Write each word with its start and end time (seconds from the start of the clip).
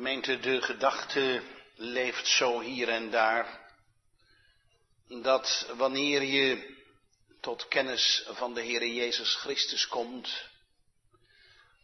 Gemeente, 0.00 0.40
de 0.40 0.62
gedachte 0.62 1.42
leeft 1.74 2.26
zo 2.26 2.60
hier 2.60 2.88
en 2.88 3.10
daar. 3.10 3.60
Dat 5.08 5.72
wanneer 5.76 6.22
je 6.22 6.76
tot 7.40 7.68
kennis 7.68 8.24
van 8.26 8.54
de 8.54 8.60
Heer 8.60 8.86
Jezus 8.86 9.34
Christus 9.34 9.86
komt, 9.86 10.48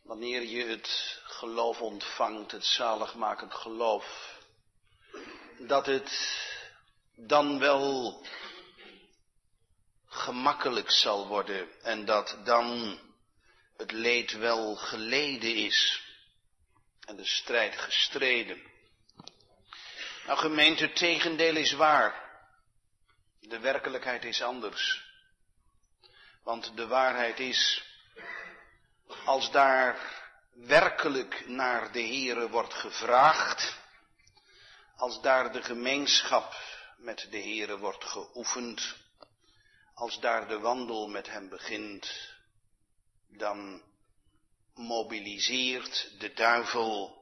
wanneer 0.02 0.42
je 0.42 0.64
het 0.64 1.20
geloof 1.24 1.80
ontvangt, 1.80 2.52
het 2.52 2.66
zaligmakend 2.66 3.54
geloof, 3.54 4.38
dat 5.58 5.86
het 5.86 6.40
dan 7.16 7.58
wel 7.58 8.20
gemakkelijk 10.06 10.90
zal 10.90 11.26
worden 11.26 11.80
en 11.82 12.04
dat 12.04 12.38
dan 12.44 12.98
het 13.76 13.92
leed 13.92 14.32
wel 14.32 14.76
geleden 14.76 15.54
is 15.54 16.05
en 17.06 17.16
de 17.16 17.24
strijd 17.24 17.76
gestreden. 17.76 18.62
Nou 20.26 20.38
gemeente, 20.38 20.82
het 20.82 20.96
tegendeel 20.96 21.56
is 21.56 21.72
waar. 21.72 22.24
De 23.40 23.58
werkelijkheid 23.58 24.24
is 24.24 24.42
anders. 24.42 25.04
Want 26.42 26.76
de 26.76 26.86
waarheid 26.86 27.40
is, 27.40 27.84
als 29.24 29.50
daar 29.50 29.98
werkelijk 30.52 31.48
naar 31.48 31.92
de 31.92 32.02
Here 32.02 32.48
wordt 32.48 32.74
gevraagd, 32.74 33.78
als 34.96 35.20
daar 35.20 35.52
de 35.52 35.62
gemeenschap 35.62 36.54
met 36.96 37.26
de 37.30 37.42
Here 37.42 37.78
wordt 37.78 38.04
geoefend, 38.04 38.96
als 39.94 40.20
daar 40.20 40.48
de 40.48 40.58
wandel 40.58 41.08
met 41.08 41.26
hem 41.26 41.48
begint, 41.48 42.34
dan 43.28 43.82
mobiliseert 44.76 46.10
de 46.18 46.32
duivel 46.32 47.16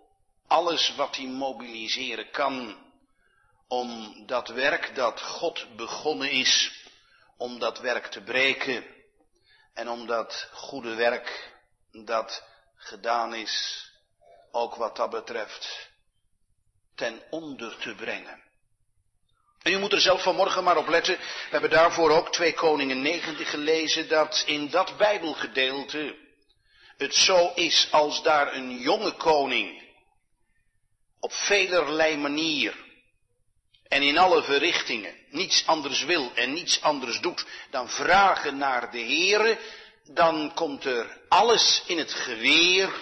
alles 0.47 0.95
wat 0.95 1.17
hij 1.17 1.27
mobiliseren 1.27 2.31
kan 2.31 2.83
om 3.69 4.15
dat 4.27 4.49
werk 4.49 4.95
dat 4.95 5.21
God 5.21 5.77
begonnen 5.77 6.31
is, 6.31 6.73
om 7.37 7.59
dat 7.59 7.79
werk 7.79 8.07
te 8.07 8.23
breken 8.23 8.85
en 9.75 9.89
om 9.89 10.07
dat 10.07 10.49
goede 10.53 10.95
werk 10.95 11.53
dat 11.91 12.45
gedaan 12.77 13.35
is, 13.35 13.85
ook 14.51 14.75
wat 14.75 14.97
dat 14.97 15.11
betreft, 15.11 15.91
ten 16.95 17.23
onder 17.31 17.77
te 17.79 17.95
brengen. 17.95 18.43
En 19.63 19.73
u 19.73 19.79
moet 19.79 19.93
er 19.93 20.01
zelf 20.01 20.23
vanmorgen 20.23 20.65
maar 20.65 20.77
op 20.77 20.89
letten. 20.89 21.17
We 21.17 21.49
hebben 21.51 21.71
daarvoor 21.71 22.11
ook 22.11 22.33
2 22.33 22.55
Koningen 22.55 23.03
19 23.03 23.47
gelezen 23.47 24.09
dat 24.09 24.43
in 24.47 24.71
dat 24.71 24.97
Bijbelgedeelte 24.97 26.17
het 26.97 27.15
zo 27.15 27.53
is 27.55 27.89
als 27.91 28.23
daar 28.23 28.55
een 28.55 28.79
jonge 28.79 29.13
koning 29.13 29.83
op 31.21 31.33
velerlei 31.33 32.17
manier 32.17 32.75
en 33.89 34.03
in 34.03 34.19
alle 34.19 34.43
verrichtingen 34.43 35.15
niets 35.31 35.67
anders 35.67 36.05
wil 36.05 36.31
en 36.35 36.53
niets 36.53 36.81
anders 36.83 37.21
doet 37.21 37.47
dan 37.71 37.89
vragen 37.89 38.57
naar 38.57 38.91
de 38.91 38.99
Heere, 38.99 39.59
dan 40.05 40.55
komt 40.55 40.85
er 40.85 41.21
alles 41.29 41.83
in 41.87 41.99
het 41.99 42.13
geweer 42.13 42.95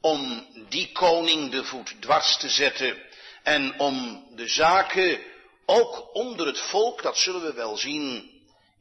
om 0.00 0.46
die 0.68 0.92
koning 0.92 1.50
de 1.50 1.64
voet 1.64 2.02
dwars 2.02 2.36
te 2.36 2.48
zetten 2.48 3.02
en 3.42 3.80
om 3.80 4.26
de 4.34 4.48
zaken 4.48 5.20
ook 5.66 6.14
onder 6.14 6.46
het 6.46 6.60
volk, 6.60 7.02
dat 7.02 7.18
zullen 7.18 7.42
we 7.42 7.52
wel 7.52 7.76
zien, 7.76 8.30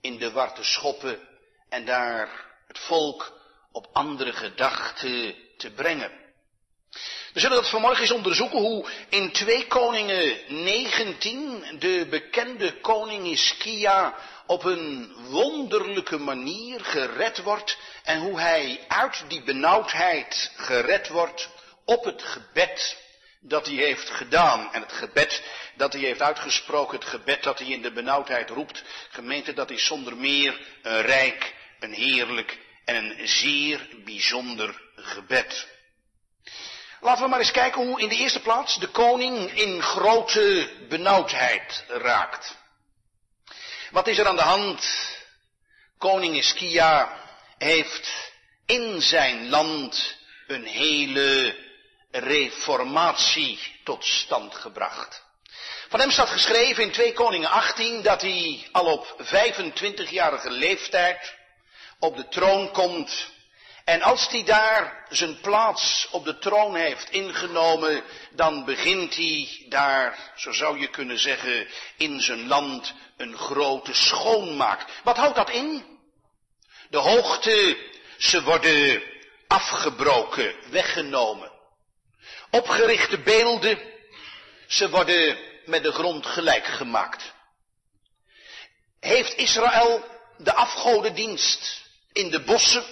in 0.02 0.18
de 0.18 0.32
war 0.32 0.54
te 0.54 0.64
schoppen 0.64 1.20
en 1.70 1.86
daar 1.86 2.46
het 2.68 2.80
volk 2.80 3.34
op 3.76 3.88
andere 3.94 4.34
gedachten 4.34 5.36
te 5.58 5.72
brengen. 5.72 6.12
We 7.34 7.40
zullen 7.40 7.56
dat 7.56 7.70
vanmorgen 7.70 8.02
eens 8.02 8.12
onderzoeken 8.12 8.60
hoe 8.60 8.90
in 9.10 9.32
2 9.32 9.68
Koningen 9.68 10.38
19 10.48 11.66
de 11.80 12.08
bekende 12.10 12.80
koning 12.80 13.28
Iskia 13.28 14.16
op 14.48 14.64
een 14.64 15.16
wonderlijke 15.30 16.18
manier 16.18 16.80
gered 16.80 17.42
wordt 17.42 17.78
en 18.04 18.20
hoe 18.20 18.40
hij 18.40 18.86
uit 18.88 19.24
die 19.28 19.44
benauwdheid 19.44 20.52
gered 20.56 21.08
wordt 21.08 21.50
op 21.86 22.04
het 22.04 22.24
gebed 22.24 22.98
dat 23.40 23.66
hij 23.66 23.76
heeft 23.76 24.10
gedaan. 24.10 24.74
En 24.74 24.82
het 24.82 24.94
gebed 24.94 25.44
dat 25.76 25.94
hij 25.94 26.02
heeft 26.02 26.22
uitgesproken, 26.22 27.00
het 27.00 27.08
gebed 27.08 27.44
dat 27.44 27.60
hij 27.60 27.68
in 27.68 27.82
de 27.82 27.92
benauwdheid 27.92 28.50
roept, 28.50 28.84
gemeente 29.10 29.54
dat 29.54 29.72
is 29.72 29.86
zonder 29.86 30.18
meer 30.18 30.60
een 30.82 31.02
rijk, 31.02 31.56
een 31.80 31.94
heerlijk 31.94 32.64
en 32.86 33.20
een 33.20 33.28
zeer 33.28 33.88
bijzonder 34.04 34.82
gebed. 34.96 35.68
Laten 37.00 37.24
we 37.24 37.30
maar 37.30 37.40
eens 37.40 37.52
kijken 37.52 37.88
hoe 37.88 38.02
in 38.02 38.10
de 38.10 38.16
eerste 38.16 38.40
plaats 38.40 38.80
de 38.80 38.88
koning 38.88 39.52
in 39.52 39.82
grote 39.82 40.72
benauwdheid 40.90 41.86
raakt. 41.88 42.58
Wat 43.92 44.08
is 44.08 44.18
er 44.18 44.28
aan 44.28 44.36
de 44.36 44.42
hand? 44.42 45.10
Koning 45.98 46.36
Iskia 46.36 47.20
heeft 47.58 48.32
in 48.66 49.02
zijn 49.02 49.50
land 49.50 50.18
een 50.48 50.66
hele 50.66 51.56
reformatie 52.12 53.60
tot 53.84 54.06
stand 54.06 54.56
gebracht. 54.56 55.24
Van 55.90 56.00
hem 56.00 56.12
staat 56.12 56.30
geschreven 56.30 56.84
in 56.84 56.92
2 56.92 57.14
Koningen 57.14 57.50
18 57.50 58.02
dat 58.02 58.22
hij 58.22 58.68
al 58.72 58.86
op 58.86 59.16
25-jarige 59.22 60.50
leeftijd 60.50 61.36
op 62.06 62.16
de 62.16 62.28
troon 62.28 62.72
komt. 62.72 63.34
En 63.84 64.02
als 64.02 64.28
hij 64.30 64.44
daar 64.44 65.06
zijn 65.10 65.40
plaats 65.40 66.08
op 66.12 66.26
de 66.26 66.38
troon 66.38 66.76
heeft 66.76 67.10
ingenomen, 67.10 68.04
dan 68.32 68.66
begint 68.66 69.16
hij 69.16 69.66
daar, 69.70 70.34
zo 70.36 70.52
zou 70.52 70.80
je 70.80 70.90
kunnen 70.90 71.20
zeggen, 71.20 71.68
in 71.98 72.22
zijn 72.22 72.48
land 72.48 72.94
een 73.18 73.38
grote 73.38 73.94
schoonmaak. 73.94 74.86
Wat 75.04 75.18
houdt 75.18 75.36
dat 75.36 75.50
in? 75.50 76.00
De 76.90 76.98
hoogte, 76.98 77.78
ze 78.18 78.44
worden 78.44 79.04
afgebroken, 79.48 80.56
weggenomen. 80.70 81.52
Opgerichte 82.52 83.20
beelden, 83.20 83.80
ze 84.68 84.90
worden 84.90 85.38
met 85.66 85.84
de 85.84 85.92
grond 85.92 86.26
gelijk 86.26 86.66
gemaakt. 86.66 87.34
Heeft 89.00 89.38
Israël 89.38 90.04
de 90.38 90.54
afgodendienst 90.54 91.85
in 92.16 92.30
de 92.30 92.40
bossen. 92.40 92.84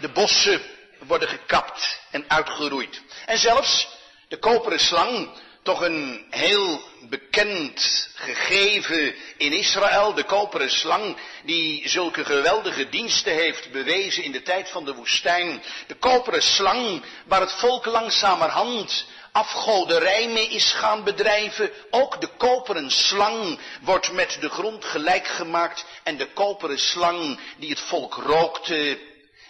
De 0.00 0.08
bossen 0.08 0.60
worden 0.98 1.28
gekapt 1.28 2.00
en 2.10 2.24
uitgeroeid. 2.28 3.02
En 3.26 3.38
zelfs 3.38 3.88
de 4.28 4.38
koperen 4.38 4.80
slang, 4.80 5.28
toch 5.62 5.80
een 5.80 6.26
heel 6.30 6.80
bekend 7.08 8.08
gegeven 8.14 9.14
in 9.36 9.52
Israël, 9.52 10.14
de 10.14 10.24
koperen 10.24 10.70
slang, 10.70 11.16
die 11.44 11.88
zulke 11.88 12.24
geweldige 12.24 12.88
diensten 12.88 13.32
heeft 13.32 13.72
bewezen 13.72 14.24
in 14.24 14.32
de 14.32 14.42
tijd 14.42 14.68
van 14.68 14.84
de 14.84 14.94
woestijn. 14.94 15.62
De 15.86 15.94
koperen 15.94 16.42
slang, 16.42 17.02
waar 17.26 17.40
het 17.40 17.52
volk 17.52 17.86
langzamerhand 17.86 19.06
afgoderij 19.38 20.28
mee 20.28 20.48
is 20.48 20.72
gaan 20.72 21.04
bedrijven. 21.04 21.70
Ook 21.90 22.20
de 22.20 22.26
koperen 22.26 22.90
slang 22.90 23.60
wordt 23.80 24.12
met 24.12 24.36
de 24.40 24.48
grond 24.48 24.84
gelijk 24.84 25.26
gemaakt. 25.26 25.84
En 26.02 26.16
de 26.16 26.32
koperen 26.32 26.78
slang 26.78 27.40
die 27.56 27.70
het 27.70 27.80
volk 27.80 28.14
rookte, 28.14 28.98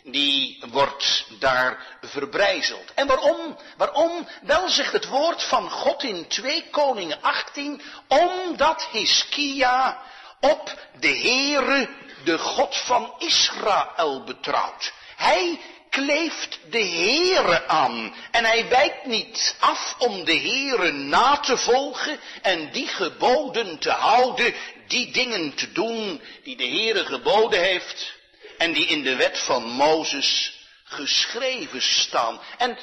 die 0.02 0.64
wordt 0.70 1.26
daar 1.38 1.98
verbrijzeld. 2.00 2.94
En 2.94 3.06
waarom? 3.06 3.58
Waarom? 3.76 4.28
Wel 4.42 4.68
zegt 4.68 4.92
het 4.92 5.06
woord 5.06 5.42
van 5.42 5.70
God 5.70 6.02
in 6.02 6.26
2 6.26 6.70
Koningen 6.70 7.22
18, 7.22 7.82
omdat 8.08 8.88
Hiskia 8.92 10.02
op 10.40 10.78
de 11.00 11.18
Heere, 11.18 11.88
de 12.24 12.38
God 12.38 12.76
van 12.76 13.14
Israël 13.18 14.24
betrouwt. 14.24 14.92
Hij 15.16 15.60
kleeft 15.90 16.58
de 16.70 16.84
Heere 16.84 17.66
aan. 17.66 18.14
En 18.30 18.44
hij 18.44 18.68
wijkt 18.68 19.06
niet 19.06 19.56
af 19.58 19.94
om 19.98 20.24
de 20.24 20.36
Heere 20.38 20.92
na 20.92 21.36
te 21.36 21.56
volgen 21.56 22.20
en 22.42 22.72
die 22.72 22.86
geboden 22.86 23.78
te 23.78 23.90
houden, 23.90 24.54
die 24.86 25.12
dingen 25.12 25.54
te 25.54 25.72
doen 25.72 26.20
die 26.42 26.56
de 26.56 26.68
Heere 26.68 27.04
geboden 27.04 27.60
heeft 27.60 28.14
en 28.58 28.72
die 28.72 28.86
in 28.86 29.02
de 29.02 29.16
wet 29.16 29.38
van 29.38 29.64
Mozes 29.64 30.58
geschreven 30.84 31.82
staan. 31.82 32.40
En 32.58 32.78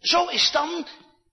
zo 0.00 0.26
is 0.26 0.50
dan, 0.50 0.86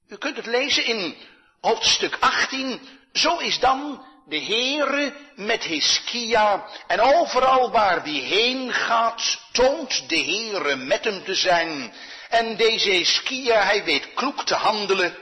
u 0.08 0.18
kunt 0.18 0.38
het 0.38 0.46
lezen 0.46 0.86
in 0.86 1.18
hoofdstuk 1.62 2.18
18, 2.20 2.80
zo 3.14 3.38
is 3.38 3.60
dan 3.60 4.06
de 4.28 4.40
Heere 4.40 5.14
met 5.36 5.64
Hiskia 5.64 6.68
en 6.88 7.00
overal 7.00 7.72
waar 7.72 8.04
die 8.04 8.22
heen 8.22 8.74
gaat, 8.74 9.40
toont 9.52 10.10
de 10.10 10.20
Heere 10.20 10.76
met 10.76 11.04
hem 11.04 11.24
te 11.24 11.36
zijn. 11.36 11.94
En 12.30 12.56
deze 12.56 12.90
Hiskia, 12.90 13.62
hij 13.62 13.84
weet 13.84 14.14
kloek 14.14 14.46
te 14.46 14.56
handelen, 14.56 15.16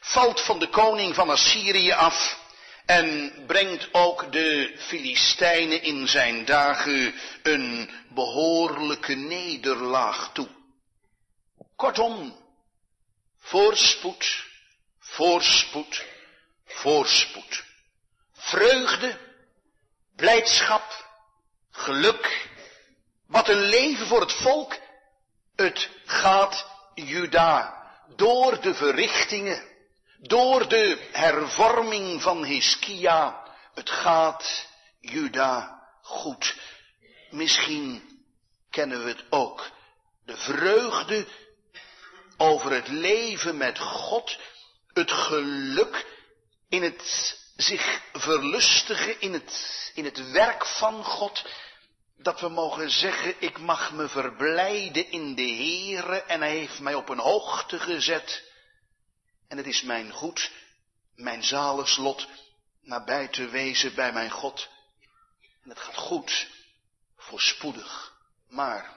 valt 0.00 0.40
van 0.40 0.58
de 0.58 0.68
koning 0.68 1.14
van 1.14 1.30
Assyrië 1.30 1.92
af 1.92 2.46
en 2.86 3.32
brengt 3.46 3.88
ook 3.92 4.32
de 4.32 4.74
Filistijnen 4.78 5.82
in 5.82 6.08
zijn 6.08 6.44
dagen 6.44 7.14
een 7.42 7.90
behoorlijke 8.08 9.14
nederlaag 9.14 10.30
toe. 10.32 10.48
Kortom, 11.76 12.36
voorspoed 13.38 14.46
Voorspoed, 15.08 16.04
voorspoed. 16.64 17.64
Vreugde, 18.48 19.18
blijdschap, 20.16 21.06
geluk. 21.70 22.48
Wat 23.26 23.48
een 23.48 23.60
leven 23.60 24.06
voor 24.06 24.20
het 24.20 24.32
volk. 24.32 24.76
Het 25.56 25.90
gaat 26.04 26.66
Juda 26.94 27.84
door 28.16 28.60
de 28.60 28.74
verrichtingen, 28.74 29.62
door 30.18 30.68
de 30.68 31.08
hervorming 31.12 32.22
van 32.22 32.44
Hiskia. 32.44 33.46
Het 33.74 33.90
gaat 33.90 34.68
Juda 35.00 35.82
goed. 36.02 36.56
Misschien 37.30 38.22
kennen 38.70 39.04
we 39.04 39.08
het 39.08 39.24
ook. 39.30 39.70
De 40.24 40.36
vreugde 40.36 41.26
over 42.36 42.70
het 42.70 42.88
leven 42.88 43.56
met 43.56 43.78
God, 43.78 44.38
het 44.92 45.10
geluk 45.10 46.06
in 46.68 46.82
het 46.82 47.36
zich 47.58 48.02
verlustigen 48.12 49.20
in 49.20 49.32
het, 49.32 49.90
in 49.94 50.04
het 50.04 50.30
werk 50.30 50.66
van 50.66 51.04
God, 51.04 51.44
dat 52.16 52.40
we 52.40 52.48
mogen 52.48 52.90
zeggen, 52.90 53.34
ik 53.40 53.58
mag 53.58 53.92
me 53.92 54.08
verblijden 54.08 55.10
in 55.10 55.34
de 55.34 55.42
Heere 55.42 56.22
en 56.22 56.40
Hij 56.40 56.56
heeft 56.56 56.80
mij 56.80 56.94
op 56.94 57.08
een 57.08 57.18
hoogte 57.18 57.78
gezet. 57.78 58.52
En 59.48 59.56
het 59.56 59.66
is 59.66 59.82
mijn 59.82 60.12
goed, 60.12 60.52
mijn 61.14 61.44
zaleslot, 61.44 62.28
nabij 62.80 63.28
te 63.28 63.48
wezen 63.48 63.94
bij 63.94 64.12
mijn 64.12 64.30
God. 64.30 64.68
En 65.62 65.70
het 65.70 65.78
gaat 65.78 65.96
goed, 65.96 66.48
voorspoedig, 67.16 68.16
maar 68.48 68.96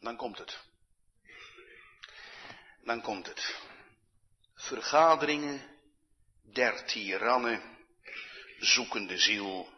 dan 0.00 0.16
komt 0.16 0.38
het. 0.38 0.58
Dan 2.84 3.02
komt 3.02 3.26
het. 3.26 3.54
Vergaderingen 4.54 5.71
der 6.42 6.84
tirannen 6.86 7.62
zoeken 8.58 9.06
de 9.06 9.18
ziel 9.18 9.68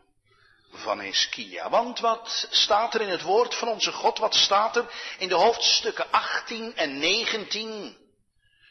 van 0.73 1.01
Hiskia. 1.01 1.71
Want 1.71 2.01
wat 2.01 2.49
staat 2.51 2.95
er 2.95 3.01
in 3.01 3.09
het 3.09 3.23
woord 3.23 3.55
van 3.55 3.69
onze 3.69 3.93
God? 3.93 4.19
Wat 4.19 4.35
staat 4.35 4.77
er 4.77 4.87
in 5.19 5.29
de 5.29 5.35
hoofdstukken 5.35 6.11
18 6.11 6.77
en 6.77 6.99
19? 6.99 7.97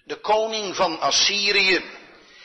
De 0.06 0.16
koning 0.16 0.76
van 0.76 1.00
Assyrië, 1.00 1.84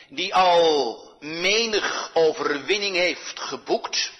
die 0.09 0.35
al 0.35 1.17
menig 1.19 2.11
overwinning 2.13 2.95
heeft 2.95 3.39
geboekt 3.39 4.11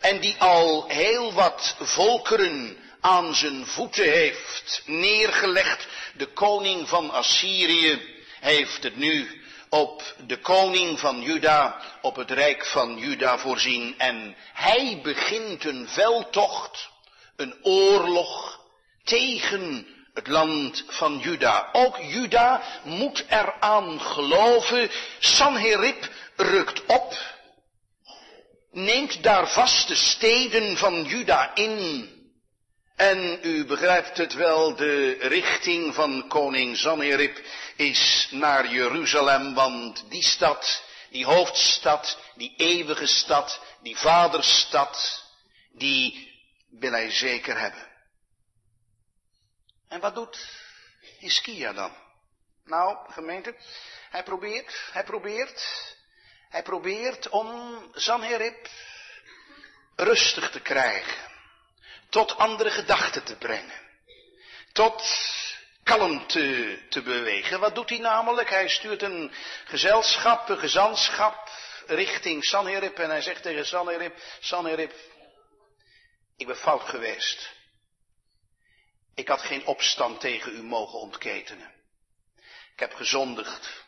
en 0.00 0.20
die 0.20 0.36
al 0.38 0.88
heel 0.88 1.32
wat 1.32 1.76
volkeren 1.78 2.78
aan 3.00 3.34
zijn 3.34 3.66
voeten 3.66 4.12
heeft 4.12 4.82
neergelegd. 4.86 5.86
De 6.16 6.26
koning 6.26 6.88
van 6.88 7.10
Assyrië 7.10 8.22
heeft 8.40 8.82
het 8.82 8.96
nu 8.96 9.42
op 9.70 10.14
de 10.26 10.38
koning 10.38 11.00
van 11.00 11.22
Juda, 11.22 11.80
op 12.02 12.16
het 12.16 12.30
rijk 12.30 12.66
van 12.66 12.98
Juda 12.98 13.38
voorzien. 13.38 13.94
En 13.98 14.36
hij 14.52 15.00
begint 15.02 15.64
een 15.64 15.88
veldtocht, 15.88 16.90
een 17.36 17.54
oorlog 17.62 18.60
tegen 19.04 19.86
het 20.14 20.26
land 20.26 20.84
van 20.88 21.18
Juda. 21.18 21.68
Ook 21.72 21.98
Juda 21.98 22.62
moet 22.84 23.24
eraan 23.28 24.00
geloven. 24.00 24.90
Sanherib 25.18 26.08
rukt 26.36 26.86
op, 26.86 27.18
neemt 28.70 29.22
daar 29.22 29.48
vaste 29.48 29.94
steden 29.94 30.76
van 30.76 31.04
Juda 31.04 31.54
in. 31.54 32.08
En 32.96 33.38
u 33.42 33.64
begrijpt 33.64 34.16
het 34.16 34.34
wel, 34.34 34.76
de 34.76 35.16
richting 35.20 35.94
van 35.94 36.24
koning 36.28 36.76
Sanherib 36.76 37.40
is 37.78 38.28
naar 38.30 38.66
Jeruzalem, 38.68 39.54
want 39.54 40.10
die 40.10 40.22
stad, 40.22 40.82
die 41.10 41.24
hoofdstad, 41.24 42.18
die 42.34 42.54
eeuwige 42.56 43.06
stad, 43.06 43.60
die 43.82 43.96
vaderstad, 43.96 45.24
die 45.72 46.32
wil 46.70 46.90
hij 46.90 47.10
zeker 47.10 47.58
hebben. 47.58 47.88
En 49.88 50.00
wat 50.00 50.14
doet 50.14 50.48
Hiskia 51.18 51.72
dan? 51.72 51.96
Nou, 52.64 53.12
gemeente, 53.12 53.56
hij 54.10 54.22
probeert, 54.22 54.88
hij 54.92 55.04
probeert, 55.04 55.66
hij 56.48 56.62
probeert 56.62 57.28
om 57.28 57.80
Sanherib 57.94 58.68
rustig 59.96 60.50
te 60.50 60.60
krijgen, 60.60 61.30
tot 62.08 62.36
andere 62.36 62.70
gedachten 62.70 63.24
te 63.24 63.36
brengen, 63.36 63.88
tot 64.72 65.02
kalmte 65.88 66.78
te 66.88 67.02
bewegen. 67.02 67.60
Wat 67.60 67.74
doet 67.74 67.88
hij 67.88 67.98
namelijk? 67.98 68.50
Hij 68.50 68.68
stuurt 68.68 69.02
een 69.02 69.32
gezelschap, 69.64 70.48
een 70.48 70.58
gezantschap 70.58 71.50
richting 71.86 72.44
Sanherib 72.44 72.98
en 72.98 73.10
hij 73.10 73.22
zegt 73.22 73.42
tegen 73.42 73.66
Sanherib, 73.66 74.16
Sanherib, 74.40 74.92
ik 76.36 76.46
ben 76.46 76.56
fout 76.56 76.82
geweest. 76.82 77.56
Ik 79.14 79.28
had 79.28 79.40
geen 79.40 79.66
opstand 79.66 80.20
tegen 80.20 80.56
u 80.56 80.62
mogen 80.62 80.98
ontketenen. 80.98 81.74
Ik 82.72 82.80
heb 82.80 82.94
gezondigd. 82.94 83.84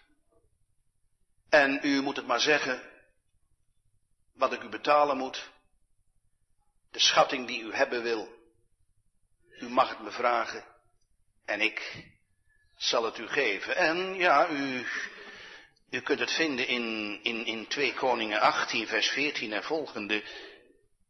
En 1.49 1.79
u 1.83 2.03
moet 2.03 2.17
het 2.17 2.27
maar 2.27 2.41
zeggen, 2.41 2.83
wat 4.35 4.53
ik 4.53 4.63
u 4.63 4.69
betalen 4.69 5.17
moet, 5.17 5.51
de 6.91 6.99
schatting 6.99 7.47
die 7.47 7.63
u 7.63 7.75
hebben 7.75 8.03
wil. 8.03 8.39
U 9.59 9.69
mag 9.69 9.89
het 9.89 10.01
me 10.01 10.11
vragen 10.11 10.70
en 11.51 11.61
ik 11.61 12.05
zal 12.77 13.05
het 13.05 13.19
u 13.19 13.29
geven. 13.29 13.77
En 13.77 14.15
ja, 14.15 14.49
u, 14.49 14.87
u 15.91 16.01
kunt 16.01 16.19
het 16.19 16.33
vinden 16.33 16.67
in, 16.67 17.19
in, 17.23 17.47
in 17.47 17.67
2 17.67 17.95
Koningen 17.95 18.41
18, 18.41 18.87
vers 18.87 19.09
14 19.09 19.53
en 19.53 19.63
volgende. 19.63 20.23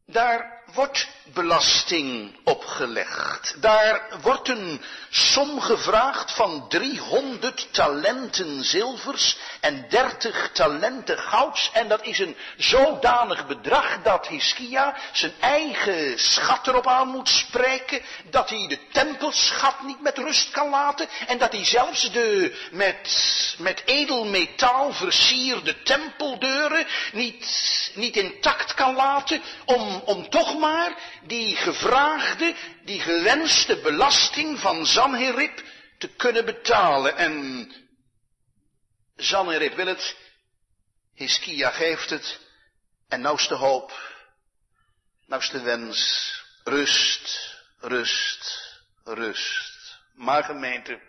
Daar 0.05 0.61
wordt 0.73 1.07
belasting 1.33 2.35
opgelegd. 2.43 3.61
Daar 3.61 4.01
wordt 4.21 4.47
een 4.47 4.81
som 5.09 5.61
gevraagd 5.61 6.31
van 6.31 6.69
300 6.69 7.73
talenten 7.73 8.63
zilvers 8.63 9.37
en 9.59 9.85
30 9.89 10.49
talenten 10.53 11.17
gouds. 11.17 11.69
En 11.73 11.87
dat 11.87 12.05
is 12.05 12.19
een 12.19 12.37
zodanig 12.57 13.47
bedrag 13.47 14.01
dat 14.03 14.27
Hiskia 14.27 14.95
zijn 15.11 15.33
eigen 15.39 16.19
schat 16.19 16.67
erop 16.67 16.87
aan 16.87 17.07
moet 17.07 17.29
spreken. 17.29 18.01
Dat 18.29 18.49
hij 18.49 18.67
de 18.67 18.79
tempelschat 18.91 19.83
niet 19.83 20.01
met 20.01 20.17
rust 20.17 20.51
kan 20.51 20.69
laten. 20.69 21.07
En 21.27 21.37
dat 21.37 21.51
hij 21.51 21.65
zelfs 21.65 22.11
de 22.11 22.57
met, 22.71 23.55
met 23.57 23.81
edelmetaal 23.85 24.93
versierde 24.93 25.81
tempeldeuren 25.81 26.87
niet, 27.11 27.91
niet 27.95 28.17
intact 28.17 28.73
kan 28.73 28.95
laten. 28.95 29.41
Om, 29.65 29.90
om 29.99 30.29
toch 30.29 30.59
maar 30.59 30.97
die 31.23 31.55
gevraagde, 31.55 32.55
die 32.83 32.99
gewenste 32.99 33.77
belasting 33.77 34.59
van 34.59 34.85
Sanherib 34.85 35.63
te 35.97 36.07
kunnen 36.07 36.45
betalen. 36.45 37.17
En 37.17 37.67
Sanherib 39.15 39.75
wil 39.75 39.87
het, 39.87 40.15
Hiskia 41.15 41.69
geeft 41.69 42.09
het, 42.09 42.39
en 43.07 43.21
nou 43.21 43.35
is 43.35 43.47
de 43.47 43.55
hoop, 43.55 43.91
nou 45.25 45.41
is 45.41 45.49
de 45.49 45.61
wens, 45.61 46.31
rust, 46.63 47.55
rust, 47.79 48.71
rust. 49.03 49.99
Maar 50.13 50.43
gemeente, 50.43 50.99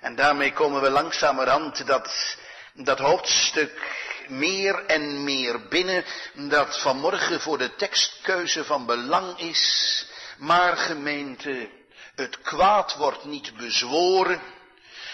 en 0.00 0.14
daarmee 0.14 0.52
komen 0.52 0.82
we 0.82 0.90
langzamerhand 0.90 1.86
dat, 1.86 2.36
dat 2.74 2.98
hoofdstuk 2.98 4.03
meer 4.28 4.86
en 4.86 5.24
meer 5.24 5.68
binnen 5.68 6.04
dat 6.34 6.80
vanmorgen 6.80 7.40
voor 7.40 7.58
de 7.58 7.74
tekstkeuze 7.74 8.64
van 8.64 8.86
belang 8.86 9.38
is. 9.38 10.06
Maar 10.38 10.76
gemeente, 10.76 11.68
het 12.14 12.40
kwaad 12.40 12.94
wordt 12.96 13.24
niet 13.24 13.56
bezworen. 13.56 14.40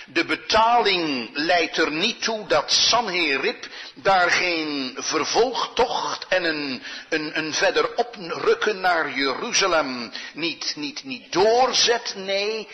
De 0.06 0.24
betaling 0.24 1.30
leidt 1.32 1.76
er 1.76 1.90
niet 1.90 2.22
toe 2.22 2.46
dat 2.46 2.72
Sanherib 2.72 3.66
daar 3.94 4.30
geen 4.30 4.96
vervolgtocht 4.98 6.26
en 6.28 6.44
een, 6.44 6.82
een, 7.08 7.38
een 7.38 7.52
verder 7.52 7.94
oprukken 7.96 8.80
naar 8.80 9.10
Jeruzalem 9.10 10.12
niet, 10.34 10.76
niet, 10.76 11.04
niet 11.04 11.32
doorzet. 11.32 12.14
Nee, 12.16 12.68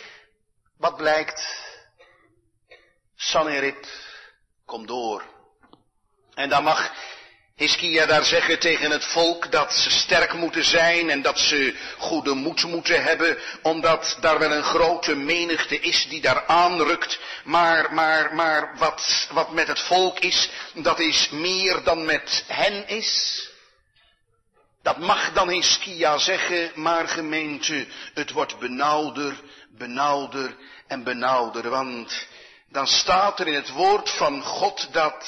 wat 0.77 0.95
blijkt? 0.95 1.65
Sanherib 3.15 3.85
komt 4.65 4.87
door. 4.87 5.36
En 6.37 6.49
dan 6.49 6.63
mag 6.63 6.91
Hiskia 7.55 8.05
daar 8.05 8.23
zeggen 8.25 8.59
tegen 8.59 8.91
het 8.91 9.05
volk 9.05 9.51
dat 9.51 9.73
ze 9.73 9.89
sterk 9.89 10.33
moeten 10.33 10.63
zijn 10.63 11.09
en 11.09 11.21
dat 11.21 11.39
ze 11.39 11.75
goede 11.97 12.33
moed 12.33 12.63
moeten 12.63 13.03
hebben, 13.03 13.37
omdat 13.61 14.17
daar 14.21 14.39
wel 14.39 14.51
een 14.51 14.63
grote 14.63 15.15
menigte 15.15 15.79
is 15.79 16.07
die 16.09 16.21
daar 16.21 16.45
aanrukt. 16.45 17.19
Maar, 17.43 17.93
maar, 17.93 18.35
maar 18.35 18.77
wat, 18.77 19.27
wat 19.31 19.51
met 19.51 19.67
het 19.67 19.79
volk 19.79 20.19
is, 20.19 20.49
dat 20.73 20.99
is 20.99 21.29
meer 21.29 21.83
dan 21.83 22.05
met 22.05 22.43
hen 22.47 22.87
is. 22.87 23.41
Dat 24.83 24.97
mag 24.97 25.33
dan 25.33 25.49
Hiskia 25.49 26.17
zeggen, 26.17 26.71
maar 26.75 27.07
gemeente, 27.07 27.87
het 28.13 28.31
wordt 28.31 28.59
benauwder, 28.59 29.35
benauwder 29.77 30.55
en 30.87 31.03
benauwder, 31.03 31.69
want 31.69 32.27
dan 32.69 32.87
staat 32.87 33.39
er 33.39 33.47
in 33.47 33.53
het 33.53 33.71
woord 33.71 34.09
van 34.09 34.43
God 34.43 34.87
dat 34.91 35.25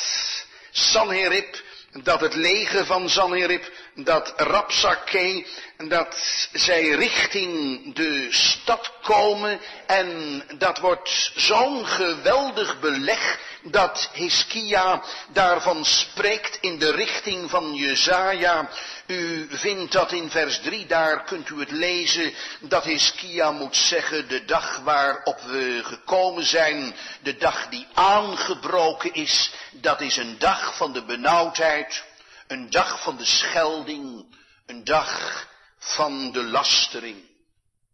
Sanherib, 0.80 1.62
dat 2.04 2.22
het 2.22 2.36
leger 2.36 2.86
van 2.86 3.10
Sanherib, 3.10 3.72
dat 4.04 4.34
Rapsake, 4.38 5.46
dat 5.88 6.18
zij 6.52 6.90
richting 6.90 7.82
de 7.96 8.28
stad 8.30 8.92
komen 9.02 9.60
en 9.86 10.44
dat 10.58 10.80
wordt 10.80 11.32
zo'n 11.36 11.86
geweldig 11.86 12.80
beleg 12.80 13.40
dat 13.64 14.10
Hiskia 14.14 15.04
daarvan 15.30 15.86
spreekt 15.86 16.58
in 16.62 16.80
de 16.80 16.92
richting 16.92 17.50
van 17.50 17.74
Jezaja. 17.74 18.70
U 19.06 19.48
vindt 19.50 19.92
dat 19.92 20.12
in 20.12 20.30
vers 20.30 20.60
3, 20.60 20.86
daar 20.86 21.24
kunt 21.24 21.50
u 21.50 21.60
het 21.60 21.72
lezen, 21.72 22.34
dat 22.60 22.84
Hiskia 22.84 23.52
moet 23.52 23.76
zeggen, 23.76 24.28
de 24.28 24.46
dag 24.46 24.80
waarop 24.84 25.42
we 25.42 25.80
gekomen 25.84 26.44
zijn, 26.44 26.96
de 27.22 27.38
dag 27.38 27.68
die 27.68 27.88
aangebroken 27.94 29.14
is, 29.14 29.52
dat 29.72 30.02
is 30.02 30.18
een 30.18 30.36
dag 30.40 30.78
van 30.78 30.94
de 30.94 31.04
benauwdheid, 31.04 32.04
een 32.50 32.70
dag 32.70 33.02
van 33.02 33.18
de 33.18 33.26
schelding, 33.26 34.36
een 34.66 34.84
dag 34.84 35.48
van 35.78 36.32
de 36.32 36.44
lastering. 36.44 37.30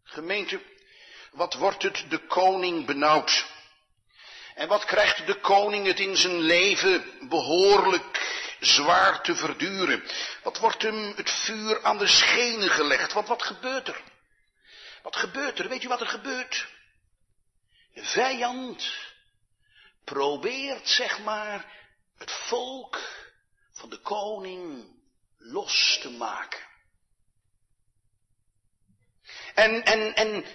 Gemeente, 0.04 0.62
wat 1.32 1.54
wordt 1.54 1.84
het 1.84 2.06
de 2.10 2.26
koning 2.28 2.86
benauwd? 2.86 3.46
En 4.54 4.68
wat 4.68 4.86
krijgt 4.86 5.28
de 5.28 5.40
koning 5.40 5.88
het 5.88 6.00
in 6.00 6.18
zijn 6.18 6.40
leven 6.40 7.28
behoorlijk 7.30 8.44
zwaar 8.60 9.22
te 9.22 9.36
verduren? 9.36 10.04
Wat 10.44 10.58
wordt 10.58 10.82
hem 10.82 11.14
het 11.16 11.32
vuur 11.32 11.84
aan 11.84 11.98
de 11.98 12.08
schenen 12.08 12.70
gelegd? 12.70 13.14
Wat, 13.14 13.28
wat 13.28 13.44
gebeurt 13.44 13.88
er? 13.88 14.02
Wat 15.02 15.16
gebeurt 15.16 15.60
er? 15.60 15.70
Weet 15.70 15.84
u 15.84 15.88
wat 15.88 16.02
er 16.02 16.08
gebeurt? 16.08 16.68
De 17.94 18.04
vijand 18.04 18.94
probeert, 20.04 20.90
zeg 20.90 21.20
maar, 21.20 21.66
het 22.18 22.32
volk 22.32 23.00
van 23.76 23.90
de 23.90 24.00
koning 24.00 24.86
los 25.38 26.00
te 26.02 26.10
maken. 26.10 26.60
En, 29.54 29.84
en, 29.84 30.16
en 30.16 30.46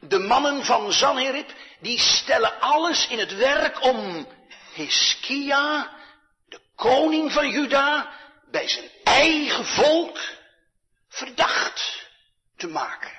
de 0.00 0.18
mannen 0.18 0.64
van 0.64 0.92
Zanherib, 0.92 1.54
die 1.80 1.98
stellen 1.98 2.60
alles 2.60 3.08
in 3.08 3.18
het 3.18 3.34
werk 3.34 3.82
om 3.82 4.26
Hiskia, 4.74 5.96
de 6.48 6.60
koning 6.74 7.32
van 7.32 7.50
Juda, 7.50 8.12
bij 8.50 8.68
zijn 8.68 8.90
eigen 9.04 9.64
volk 9.64 10.18
verdacht 11.08 12.08
te 12.56 12.66
maken. 12.66 13.18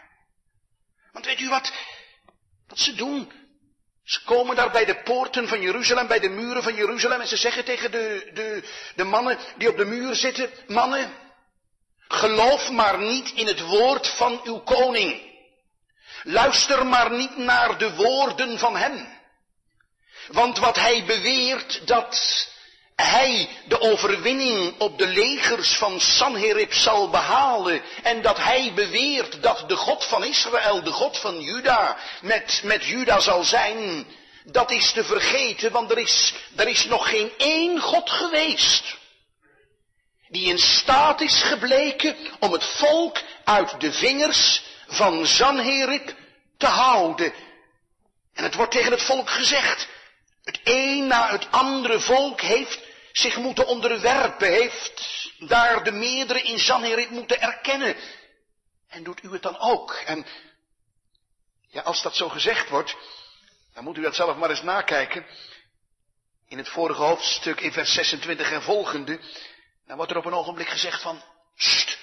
Want 1.12 1.25
weet 1.25 1.39
u 1.39 1.50
wat, 1.50 1.74
wat 2.68 2.80
ze 2.80 2.96
doen? 2.96 3.41
Ze 4.03 4.24
komen 4.24 4.55
daar 4.55 4.72
bij 4.72 4.86
de 4.86 5.01
poorten 5.01 5.48
van 5.48 5.62
Jeruzalem, 5.62 6.08
bij 6.08 6.20
de 6.20 6.29
muren 6.29 6.63
van 6.63 6.75
Jeruzalem 6.75 7.22
en 7.22 7.27
ze 7.27 7.38
zeggen 7.38 7.65
tegen 7.65 7.91
de, 7.91 8.29
de, 8.34 8.63
de 8.96 9.03
mannen 9.03 9.38
die 9.58 9.70
op 9.70 9.77
de 9.77 9.86
muur 9.86 10.15
zitten, 10.15 10.50
mannen, 10.67 11.13
geloof 12.08 12.70
maar 12.70 13.00
niet 13.00 13.31
in 13.31 13.48
het 13.48 13.62
woord 13.62 14.08
van 14.08 14.41
uw 14.43 14.60
koning. 14.60 15.29
Luister 16.24 16.86
maar 16.86 17.12
niet 17.12 17.38
naar 17.38 17.77
de 17.77 17.96
woorden 17.96 18.60
van 18.60 18.75
hem. 18.75 19.20
Want 20.27 20.58
wat 20.58 20.75
hij 20.75 21.05
beweert 21.05 21.88
dat 21.88 22.50
hij 22.96 23.50
de 23.68 23.80
overwinning 23.80 24.80
op 24.80 24.98
de 24.98 25.08
legers 25.08 25.74
van 25.74 26.00
Sanherib 26.00 26.74
zal 26.74 27.10
behalen 27.10 27.82
en 28.04 28.22
dat 28.22 28.38
hij 28.38 28.72
beweert 28.76 29.44
dat 29.44 29.64
de 29.68 29.76
God 29.76 30.06
van 30.06 30.24
Israël, 30.24 30.84
de 30.84 30.92
God 30.92 31.18
van 31.18 31.42
Juda, 31.42 31.98
met, 32.22 32.62
met 32.64 32.86
Juda 32.86 33.20
zal 33.20 33.44
zijn, 33.44 34.06
dat 34.44 34.72
is 34.72 34.92
te 34.92 35.04
vergeten, 35.04 35.72
want 35.72 35.92
er 35.92 35.98
is, 35.98 36.34
er 36.56 36.68
is 36.68 36.86
nog 36.86 37.10
geen 37.10 37.32
één 37.38 37.80
God 37.80 38.10
geweest 38.10 39.00
die 40.32 40.48
in 40.48 40.60
staat 40.60 41.22
is 41.22 41.42
gebleken 41.42 42.16
om 42.40 42.52
het 42.52 42.66
volk 42.66 43.22
uit 43.44 43.82
de 43.82 43.94
vingers 43.94 44.64
van 44.88 45.26
Zanherib 45.26 46.16
te 46.58 46.68
houden. 46.68 47.34
En 48.34 48.44
het 48.44 48.56
wordt 48.56 48.72
tegen 48.72 48.92
het 48.92 49.04
volk 49.04 49.30
gezegd, 49.30 49.88
het 50.44 50.60
een 50.64 51.08
na 51.08 51.32
het 51.32 51.52
andere 51.52 52.00
volk 52.00 52.42
heeft 52.42 52.80
zich 53.12 53.38
moeten 53.38 53.68
onderwerpen, 53.68 54.48
heeft 54.48 55.32
daar 55.40 55.84
de 55.84 55.92
meerdere 55.92 56.42
in 56.42 56.60
Zanherib 56.60 57.10
moeten 57.10 57.42
erkennen. 57.42 57.96
En 58.88 59.04
doet 59.04 59.24
u 59.24 59.32
het 59.32 59.42
dan 59.42 59.60
ook? 59.60 59.94
En 59.94 60.26
ja, 61.68 61.82
als 61.82 62.02
dat 62.02 62.16
zo 62.16 62.30
gezegd 62.30 62.70
wordt, 62.70 62.96
dan 63.74 63.84
moet 63.84 63.98
u 63.98 64.02
dat 64.02 64.16
zelf 64.16 64.38
maar 64.38 64.50
eens 64.50 64.62
nakijken. 64.62 65.26
In 66.48 66.58
het 66.58 66.70
vorige 66.70 67.02
hoofdstuk, 67.02 67.62
in 67.62 67.72
vers 67.72 67.94
26 67.94 68.52
en 68.52 68.62
volgende, 68.62 69.20
dan 69.88 69.96
wordt 69.98 70.12
er 70.12 70.18
op 70.18 70.26
een 70.26 70.34
ogenblik 70.34 70.70
gezegd 70.70 71.02
van, 71.02 71.24
st, 71.56 72.00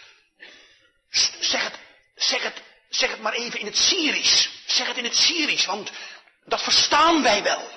st, 1.10 1.36
zeg 1.40 1.62
het, 1.62 1.78
zeg 2.14 2.42
het 2.42 2.62
Zeg 2.88 3.10
het 3.10 3.20
maar 3.20 3.32
even 3.32 3.60
in 3.60 3.66
het 3.66 3.76
Syrisch. 3.76 4.48
Zeg 4.66 4.86
het 4.86 4.96
in 4.96 5.04
het 5.04 5.16
Syrisch, 5.16 5.66
want 5.66 5.90
dat 6.44 6.62
verstaan 6.62 7.22
wij 7.22 7.42
wel. 7.42 7.70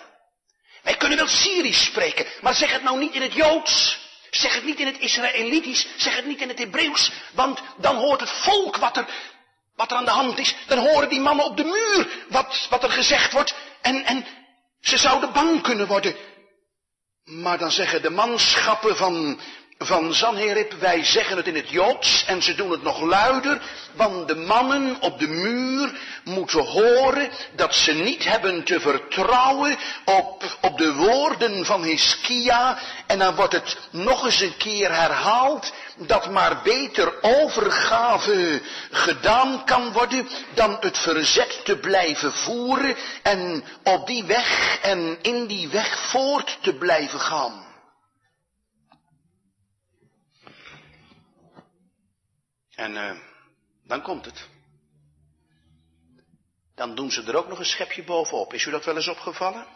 Wij 0.81 0.97
kunnen 0.97 1.17
wel 1.17 1.27
Syrisch 1.27 1.85
spreken, 1.85 2.25
maar 2.41 2.55
zeg 2.55 2.71
het 2.71 2.83
nou 2.83 2.99
niet 2.99 3.13
in 3.13 3.21
het 3.21 3.33
Joods. 3.33 3.99
Zeg 4.29 4.53
het 4.53 4.63
niet 4.63 4.79
in 4.79 4.85
het 4.85 4.99
Israëlitisch, 4.99 5.87
zeg 5.97 6.15
het 6.15 6.25
niet 6.25 6.41
in 6.41 6.47
het 6.47 6.59
Hebreeuws, 6.59 7.11
want 7.33 7.59
dan 7.77 7.95
hoort 7.95 8.19
het 8.19 8.29
volk 8.29 8.77
wat 8.77 8.97
er, 8.97 9.05
wat 9.75 9.91
er 9.91 9.97
aan 9.97 10.05
de 10.05 10.11
hand 10.11 10.39
is. 10.39 10.55
Dan 10.67 10.77
horen 10.77 11.09
die 11.09 11.19
mannen 11.19 11.45
op 11.45 11.57
de 11.57 11.63
muur 11.63 12.07
wat, 12.29 12.67
wat 12.69 12.83
er 12.83 12.91
gezegd 12.91 13.31
wordt 13.31 13.55
en, 13.81 14.05
en 14.05 14.25
ze 14.81 14.97
zouden 14.97 15.33
bang 15.33 15.61
kunnen 15.61 15.87
worden. 15.87 16.15
Maar 17.23 17.57
dan 17.57 17.71
zeggen 17.71 18.01
de 18.01 18.09
manschappen 18.09 18.97
van, 18.97 19.39
van 19.83 20.13
Zanherib, 20.13 20.73
wij 20.79 21.03
zeggen 21.05 21.37
het 21.37 21.47
in 21.47 21.55
het 21.55 21.69
Joods 21.69 22.25
en 22.25 22.41
ze 22.41 22.55
doen 22.55 22.71
het 22.71 22.83
nog 22.83 23.01
luider, 23.01 23.61
want 23.95 24.27
de 24.27 24.35
mannen 24.35 24.97
op 24.99 25.19
de 25.19 25.27
muur 25.27 25.91
moeten 26.23 26.65
horen 26.65 27.29
dat 27.55 27.75
ze 27.75 27.93
niet 27.93 28.23
hebben 28.23 28.63
te 28.63 28.79
vertrouwen 28.79 29.77
op, 30.05 30.57
op 30.61 30.77
de 30.77 30.93
woorden 30.93 31.65
van 31.65 31.83
Hiskia 31.83 32.77
en 33.07 33.19
dan 33.19 33.35
wordt 33.35 33.53
het 33.53 33.77
nog 33.91 34.25
eens 34.25 34.41
een 34.41 34.57
keer 34.57 34.95
herhaald 34.95 35.73
dat 35.97 36.29
maar 36.29 36.61
beter 36.63 37.13
overgave 37.21 38.61
gedaan 38.91 39.65
kan 39.65 39.91
worden 39.91 40.27
dan 40.53 40.77
het 40.79 40.97
verzet 40.97 41.65
te 41.65 41.77
blijven 41.77 42.33
voeren 42.33 42.95
en 43.21 43.63
op 43.83 44.07
die 44.07 44.23
weg 44.23 44.77
en 44.81 45.17
in 45.21 45.45
die 45.45 45.69
weg 45.69 45.99
voort 46.09 46.57
te 46.61 46.73
blijven 46.73 47.19
gaan. 47.19 47.70
En 52.75 52.91
uh, 52.91 53.19
dan 53.83 54.01
komt 54.01 54.25
het. 54.25 54.47
Dan 56.75 56.95
doen 56.95 57.11
ze 57.11 57.23
er 57.23 57.35
ook 57.35 57.47
nog 57.47 57.59
een 57.59 57.65
schepje 57.65 58.03
bovenop. 58.03 58.53
Is 58.53 58.65
u 58.65 58.71
dat 58.71 58.85
wel 58.85 58.95
eens 58.95 59.07
opgevallen? 59.07 59.67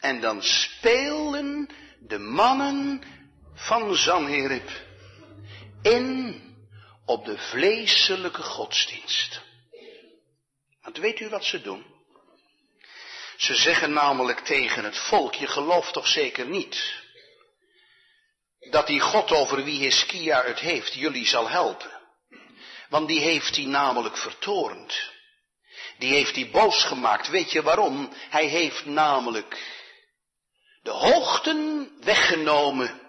En 0.00 0.20
dan 0.20 0.42
spelen 0.42 1.68
de 2.00 2.18
mannen 2.18 3.02
van 3.54 3.94
Zanherib 3.94 4.70
in 5.82 6.42
op 7.04 7.24
de 7.24 7.38
vleeselijke 7.38 8.42
godsdienst. 8.42 9.40
Want 10.82 10.96
weet 10.96 11.20
u 11.20 11.28
wat 11.28 11.44
ze 11.44 11.60
doen? 11.60 11.84
Ze 13.36 13.54
zeggen 13.54 13.92
namelijk 13.92 14.38
tegen 14.38 14.84
het 14.84 14.98
volk, 14.98 15.34
je 15.34 15.46
gelooft 15.46 15.92
toch 15.92 16.06
zeker 16.06 16.46
niet 16.46 17.03
dat 18.70 18.86
die 18.86 19.00
God 19.00 19.32
over 19.32 19.64
wie 19.64 19.80
Hiskia 19.80 20.42
het 20.44 20.58
heeft 20.58 20.94
jullie 20.94 21.26
zal 21.26 21.48
helpen. 21.48 21.90
Want 22.88 23.08
die 23.08 23.20
heeft 23.20 23.56
hij 23.56 23.64
namelijk 23.64 24.16
vertorend. 24.16 25.12
Die 25.98 26.12
heeft 26.12 26.34
hij 26.34 26.50
boos 26.50 26.84
gemaakt. 26.84 27.28
Weet 27.28 27.52
je 27.52 27.62
waarom? 27.62 28.12
Hij 28.30 28.44
heeft 28.44 28.84
namelijk 28.84 29.58
de 30.82 30.90
hoogten 30.90 31.90
weggenomen, 32.00 33.00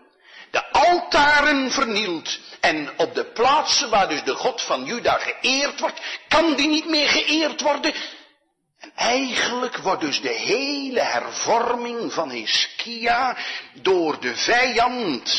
de 0.51 0.71
altaren 0.71 1.71
vernield. 1.71 2.39
En 2.59 2.93
op 2.97 3.15
de 3.15 3.25
plaatsen 3.25 3.89
waar 3.89 4.09
dus 4.09 4.23
de 4.23 4.35
God 4.35 4.61
van 4.61 4.85
Juda 4.85 5.17
geëerd 5.17 5.79
wordt, 5.79 6.01
kan 6.27 6.55
die 6.55 6.67
niet 6.67 6.89
meer 6.89 7.09
geëerd 7.09 7.61
worden. 7.61 7.93
En 8.95 9.05
eigenlijk 9.07 9.77
wordt 9.77 10.01
dus 10.01 10.21
de 10.21 10.33
hele 10.33 10.99
hervorming 10.99 12.13
van 12.13 12.29
Hiskia 12.29 13.37
door 13.73 14.19
de 14.19 14.35
vijand, 14.35 15.35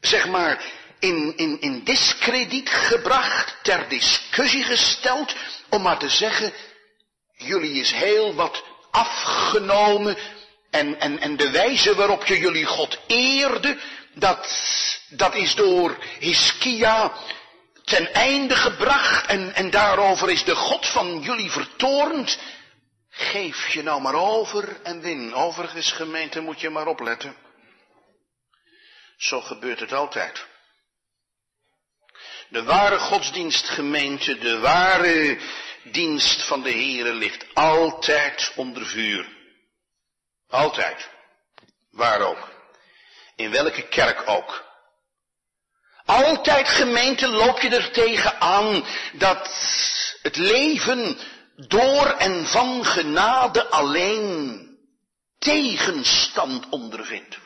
zeg 0.00 0.28
maar, 0.28 0.64
in, 0.98 1.36
in, 1.36 1.60
in 1.60 1.84
discrediet 1.84 2.70
gebracht, 2.70 3.56
ter 3.62 3.88
discussie 3.88 4.62
gesteld, 4.62 5.34
om 5.68 5.82
maar 5.82 5.98
te 5.98 6.08
zeggen, 6.08 6.52
jullie 7.36 7.80
is 7.80 7.92
heel 7.92 8.34
wat 8.34 8.64
afgenomen 8.90 10.16
en, 10.70 11.00
en, 11.00 11.20
en 11.20 11.36
de 11.36 11.50
wijze 11.50 11.94
waarop 11.94 12.24
je 12.26 12.38
jullie 12.38 12.66
God 12.66 12.98
eerde, 13.06 13.78
dat, 14.14 14.58
dat 15.08 15.34
is 15.34 15.54
door 15.54 15.96
Hiskia 16.18 17.12
ten 17.90 18.12
einde 18.12 18.56
gebracht 18.56 19.26
en, 19.26 19.54
en 19.54 19.70
daarover 19.70 20.30
is 20.30 20.44
de 20.44 20.54
God 20.54 20.86
van 20.86 21.20
jullie 21.20 21.50
vertoornd. 21.50 22.38
Geef 23.08 23.68
je 23.68 23.82
nou 23.82 24.00
maar 24.00 24.14
over 24.14 24.80
en 24.82 25.00
win. 25.00 25.34
Overigens, 25.34 25.92
gemeente, 25.92 26.40
moet 26.40 26.60
je 26.60 26.70
maar 26.70 26.86
opletten. 26.86 27.36
Zo 29.16 29.40
gebeurt 29.40 29.80
het 29.80 29.92
altijd. 29.92 30.46
De 32.48 32.62
ware 32.62 32.98
godsdienstgemeente, 32.98 34.38
de 34.38 34.58
ware 34.58 35.38
dienst 35.82 36.42
van 36.42 36.62
de 36.62 36.72
Here 36.72 37.12
ligt 37.12 37.54
altijd 37.54 38.52
onder 38.56 38.86
vuur. 38.86 39.28
Altijd. 40.48 41.08
Waar 41.90 42.20
ook. 42.20 42.48
In 43.36 43.50
welke 43.50 43.88
kerk 43.88 44.28
ook. 44.28 44.69
Altijd 46.10 46.68
gemeente 46.68 47.28
loop 47.28 47.60
je 47.60 47.68
er 47.68 47.90
tegen 47.90 48.40
aan 48.40 48.84
dat 49.12 49.50
het 50.22 50.36
leven 50.36 51.18
door 51.56 52.06
en 52.06 52.46
van 52.46 52.84
genade 52.84 53.66
alleen 53.66 54.60
tegenstand 55.38 56.68
ondervindt. 56.68 57.38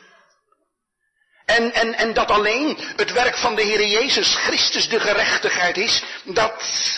En, 1.45 1.73
en, 1.73 1.95
en 1.95 2.13
dat 2.13 2.31
alleen 2.31 2.77
het 2.95 3.11
werk 3.11 3.37
van 3.37 3.55
de 3.55 3.61
Heer 3.61 3.87
Jezus 3.87 4.35
Christus 4.35 4.89
de 4.89 4.99
gerechtigheid 4.99 5.77
is, 5.77 6.03
dat, 6.23 6.53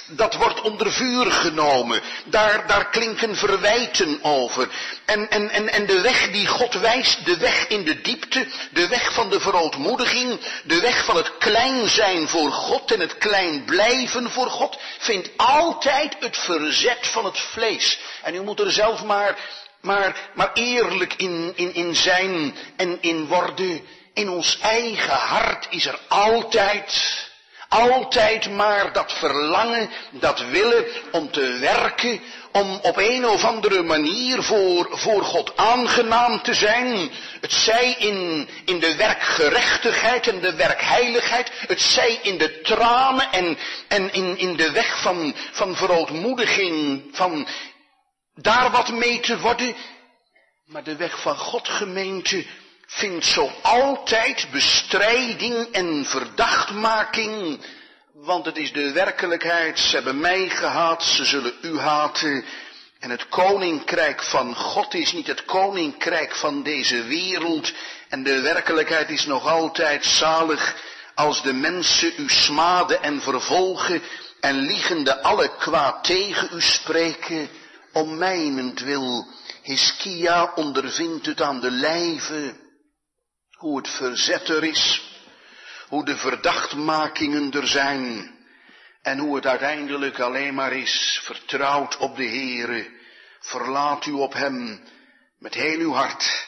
dat 0.07 0.35
wordt 0.35 0.61
onder 0.61 0.91
vuur 0.91 1.31
genomen. 1.31 2.01
Daar, 2.25 2.67
daar 2.67 2.89
klinken 2.89 3.35
verwijten 3.35 4.19
over. 4.21 4.69
En, 5.05 5.29
en, 5.29 5.49
en, 5.49 5.69
en 5.69 5.85
de 5.85 6.01
weg 6.01 6.31
die 6.31 6.47
God 6.47 6.73
wijst, 6.73 7.25
de 7.25 7.37
weg 7.37 7.67
in 7.67 7.83
de 7.83 8.01
diepte, 8.01 8.47
de 8.71 8.87
weg 8.87 9.13
van 9.13 9.29
de 9.29 9.39
verootmoediging, 9.39 10.39
de 10.63 10.79
weg 10.79 11.05
van 11.05 11.15
het 11.15 11.37
klein 11.37 11.89
zijn 11.89 12.27
voor 12.27 12.51
God 12.51 12.91
en 12.91 12.99
het 12.99 13.17
klein 13.17 13.65
blijven 13.65 14.31
voor 14.31 14.49
God, 14.49 14.77
vindt 14.97 15.29
altijd 15.37 16.15
het 16.19 16.37
verzet 16.37 17.07
van 17.07 17.25
het 17.25 17.39
vlees. 17.39 17.99
En 18.21 18.35
u 18.35 18.41
moet 18.41 18.59
er 18.59 18.71
zelf 18.71 19.03
maar, 19.03 19.37
maar, 19.81 20.29
maar 20.33 20.51
eerlijk 20.53 21.13
in, 21.13 21.51
in, 21.55 21.73
in 21.73 21.95
zijn 21.95 22.55
en 22.75 22.97
in 23.01 23.25
worden. 23.25 23.81
In 24.17 24.29
ons 24.29 24.59
eigen 24.59 25.15
hart 25.15 25.67
is 25.69 25.85
er 25.85 25.99
altijd, 26.07 27.03
altijd 27.69 28.49
maar 28.51 28.93
dat 28.93 29.13
verlangen, 29.13 29.89
dat 30.11 30.39
willen 30.39 30.85
om 31.11 31.31
te 31.31 31.57
werken, 31.59 32.21
om 32.51 32.79
op 32.81 32.97
een 32.97 33.27
of 33.27 33.43
andere 33.43 33.83
manier 33.83 34.43
voor, 34.43 34.87
voor 34.91 35.23
God 35.23 35.57
aangenaam 35.57 36.41
te 36.41 36.53
zijn. 36.53 37.11
Het 37.41 37.51
zij 37.51 37.95
in, 37.99 38.49
in 38.65 38.79
de 38.79 38.95
werkgerechtigheid 38.95 40.27
en 40.27 40.39
de 40.39 40.55
werkheiligheid. 40.55 41.51
Het 41.67 41.81
zij 41.81 42.19
in 42.21 42.37
de 42.37 42.61
tranen 42.61 43.31
en, 43.31 43.57
en 43.87 44.13
in, 44.13 44.37
in 44.37 44.55
de 44.55 44.71
weg 44.71 45.01
van, 45.01 45.35
van 45.51 45.75
verootmoediging, 45.75 47.03
van 47.11 47.47
daar 48.33 48.71
wat 48.71 48.91
mee 48.91 49.19
te 49.19 49.39
worden. 49.39 49.75
Maar 50.65 50.83
de 50.83 50.95
weg 50.95 51.21
van 51.21 51.37
God 51.37 51.67
gemeente, 51.67 52.45
vindt 52.87 53.25
zo 53.25 53.51
altijd 53.61 54.47
bestrijding 54.51 55.67
en 55.71 56.05
verdachtmaking, 56.05 57.59
want 58.13 58.45
het 58.45 58.57
is 58.57 58.71
de 58.73 58.91
werkelijkheid, 58.91 59.79
ze 59.79 59.95
hebben 59.95 60.19
mij 60.19 60.49
gehaat, 60.49 61.03
ze 61.03 61.25
zullen 61.25 61.53
u 61.61 61.79
haten. 61.79 62.45
En 62.99 63.09
het 63.09 63.29
koninkrijk 63.29 64.23
van 64.23 64.55
God 64.55 64.93
is 64.93 65.11
niet 65.11 65.27
het 65.27 65.45
koninkrijk 65.45 66.35
van 66.35 66.63
deze 66.63 67.03
wereld. 67.03 67.73
En 68.09 68.23
de 68.23 68.41
werkelijkheid 68.41 69.09
is 69.09 69.25
nog 69.25 69.47
altijd 69.47 70.05
zalig 70.05 70.75
als 71.15 71.41
de 71.43 71.53
mensen 71.53 72.13
u 72.17 72.29
smaden 72.29 73.03
en 73.03 73.21
vervolgen 73.21 74.01
en 74.39 74.55
liegende 74.55 75.21
alle 75.21 75.57
kwaad 75.57 76.03
tegen 76.03 76.49
u 76.53 76.61
spreken. 76.61 77.49
Om 77.93 78.17
mijnentwil, 78.17 79.27
Hiskia 79.61 80.51
ondervindt 80.55 81.25
het 81.25 81.41
aan 81.41 81.59
de 81.59 81.71
lijve 81.71 82.55
hoe 83.57 83.77
het 83.77 83.89
verzet 83.89 84.49
er 84.49 84.63
is. 84.63 85.01
Hoe 85.87 86.05
de 86.05 86.17
verdachtmakingen 86.17 87.51
er 87.51 87.67
zijn. 87.67 88.35
En 89.01 89.17
hoe 89.17 89.35
het 89.35 89.45
uiteindelijk 89.45 90.19
alleen 90.19 90.53
maar 90.53 90.73
is. 90.73 91.21
Vertrouwd 91.23 91.97
op 91.97 92.15
de 92.15 92.27
Heere. 92.27 92.89
Verlaat 93.39 94.05
u 94.05 94.11
op 94.11 94.33
Hem. 94.33 94.83
Met 95.39 95.53
heel 95.53 95.79
uw 95.79 95.93
hart. 95.93 96.47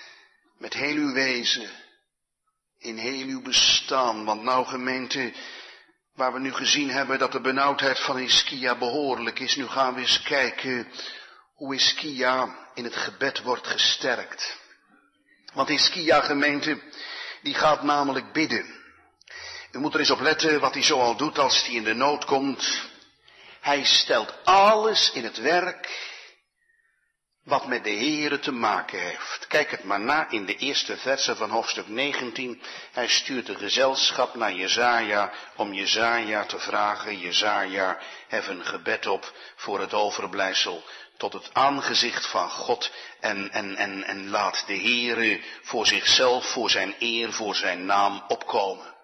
Met 0.57 0.73
heel 0.73 0.95
uw 0.95 1.13
wezen. 1.13 1.69
In 2.77 2.97
heel 2.97 3.27
uw 3.27 3.41
bestaan. 3.41 4.25
Want 4.25 4.43
nou 4.43 4.65
gemeente. 4.65 5.33
Waar 6.13 6.33
we 6.33 6.39
nu 6.39 6.53
gezien 6.53 6.89
hebben 6.89 7.19
dat 7.19 7.31
de 7.31 7.41
benauwdheid 7.41 7.99
van 7.99 8.19
Iskia 8.19 8.77
behoorlijk 8.77 9.39
is. 9.39 9.55
Nu 9.55 9.67
gaan 9.67 9.93
we 9.93 9.99
eens 9.99 10.21
kijken 10.21 10.87
hoe 11.53 11.75
Iskia 11.75 12.55
in 12.73 12.83
het 12.83 12.95
gebed 12.95 13.41
wordt 13.41 13.67
gesterkt. 13.67 14.57
Want 15.53 15.69
Iskia 15.69 16.21
gemeente, 16.21 16.81
die 17.41 17.53
gaat 17.53 17.83
namelijk 17.83 18.33
bidden. 18.33 18.77
U 19.71 19.79
moet 19.79 19.93
er 19.93 19.99
eens 19.99 20.09
op 20.09 20.19
letten 20.19 20.59
wat 20.59 20.73
hij 20.73 20.83
zoal 20.83 21.15
doet 21.15 21.37
als 21.37 21.65
hij 21.65 21.75
in 21.75 21.83
de 21.83 21.93
nood 21.93 22.25
komt. 22.25 22.89
Hij 23.61 23.83
stelt 23.83 24.33
alles 24.43 25.11
in 25.11 25.23
het 25.23 25.37
werk 25.37 26.07
wat 27.43 27.67
met 27.67 27.83
de 27.83 27.89
Here 27.89 28.39
te 28.39 28.51
maken 28.51 28.99
heeft. 28.99 29.47
Kijk 29.47 29.71
het 29.71 29.83
maar 29.83 29.99
na 29.99 30.29
in 30.29 30.45
de 30.45 30.55
eerste 30.55 30.97
versen 30.97 31.37
van 31.37 31.49
hoofdstuk 31.49 31.87
19. 31.87 32.61
Hij 32.91 33.07
stuurt 33.07 33.45
de 33.45 33.55
gezelschap 33.55 34.35
naar 34.35 34.53
Jezaja 34.53 35.31
om 35.55 35.73
Jezaja 35.73 36.45
te 36.45 36.59
vragen. 36.59 37.19
Jezaja 37.19 37.97
hef 38.27 38.47
een 38.47 38.65
gebed 38.65 39.07
op 39.07 39.33
voor 39.55 39.79
het 39.79 39.93
overblijfsel 39.93 40.83
tot 41.19 41.33
het 41.33 41.49
aangezicht 41.53 42.25
van 42.25 42.49
God 42.49 42.91
en, 43.19 43.51
en, 43.51 43.75
en, 43.75 44.03
en 44.03 44.29
laat 44.29 44.63
de 44.67 44.77
Heere 44.77 45.41
voor 45.61 45.87
zichzelf, 45.87 46.45
voor 46.45 46.69
zijn 46.69 46.95
eer, 46.99 47.33
voor 47.33 47.55
zijn 47.55 47.85
naam 47.85 48.23
opkomen. 48.27 48.95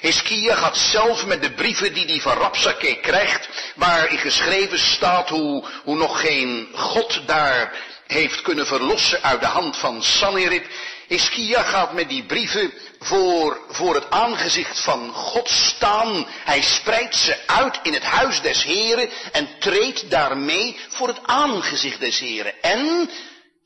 Hiskia 0.00 0.54
gaat 0.54 0.76
zelf 0.76 1.26
met 1.26 1.42
de 1.42 1.52
brieven 1.52 1.94
die 1.94 2.06
hij 2.06 2.20
van 2.20 2.36
Rapsake 2.36 2.98
krijgt, 3.00 3.72
waarin 3.74 4.18
geschreven 4.18 4.78
staat 4.78 5.28
hoe, 5.28 5.64
hoe 5.84 5.96
nog 5.96 6.20
geen 6.20 6.68
God 6.72 7.26
daar 7.26 7.72
heeft 8.06 8.42
kunnen 8.42 8.66
verlossen 8.66 9.22
uit 9.22 9.40
de 9.40 9.46
hand 9.46 9.76
van 9.76 10.02
Sanherib. 10.02 10.66
Hiskia 11.12 11.62
gaat 11.62 11.92
met 11.92 12.08
die 12.08 12.24
brieven 12.24 12.72
voor, 12.98 13.60
voor 13.68 13.94
het 13.94 14.10
aangezicht 14.10 14.80
van 14.80 15.12
God 15.12 15.48
staan. 15.48 16.26
Hij 16.28 16.62
spreidt 16.62 17.16
ze 17.16 17.46
uit 17.46 17.80
in 17.82 17.92
het 17.92 18.02
huis 18.02 18.40
des 18.40 18.62
Heren 18.62 19.08
en 19.32 19.48
treedt 19.58 20.10
daarmee 20.10 20.76
voor 20.88 21.08
het 21.08 21.20
aangezicht 21.22 22.00
des 22.00 22.18
Heren. 22.18 22.62
En, 22.62 23.10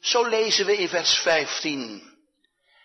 zo 0.00 0.24
lezen 0.28 0.66
we 0.66 0.76
in 0.76 0.88
vers 0.88 1.14
15, 1.14 2.02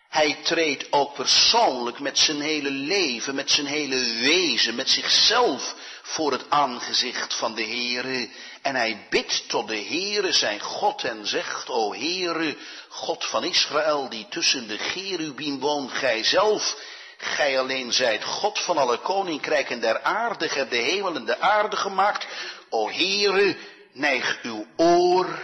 hij 0.09 0.37
treedt 0.43 0.87
ook 0.89 1.13
persoonlijk 1.13 1.99
met 1.99 2.19
zijn 2.19 2.41
hele 2.41 2.71
leven, 2.71 3.35
met 3.35 3.51
zijn 3.51 3.67
hele 3.67 4.13
wezen, 4.19 4.75
met 4.75 4.89
zichzelf 4.89 5.75
voor 6.01 6.31
het 6.31 6.49
aangezicht 6.49 7.33
van 7.33 7.55
de 7.55 7.63
Heere. 7.63 8.29
En 8.61 8.75
hij 8.75 9.07
bidt 9.09 9.49
tot 9.49 9.67
de 9.67 9.81
Heere 9.81 10.31
zijn 10.31 10.59
God 10.59 11.03
en 11.03 11.27
zegt, 11.27 11.69
o 11.69 11.93
Heere, 11.93 12.57
God 12.87 13.25
van 13.25 13.43
Israël, 13.43 14.09
die 14.09 14.27
tussen 14.27 14.67
de 14.67 14.77
Gerubim 14.77 15.59
woont, 15.59 15.91
gij 15.91 16.23
zelf, 16.23 16.77
gij 17.17 17.59
alleen 17.59 17.93
zijt 17.93 18.23
God 18.23 18.59
van 18.59 18.77
alle 18.77 18.97
koninkrijken 18.97 19.81
der 19.81 20.01
aarde, 20.01 20.49
gij 20.49 20.57
hebt 20.57 20.71
de 20.71 20.77
hemel 20.77 21.15
en 21.15 21.25
de 21.25 21.39
aarde 21.39 21.75
gemaakt. 21.75 22.27
O 22.69 22.89
Heere, 22.89 23.57
neig 23.91 24.39
uw 24.43 24.65
oor 24.77 25.39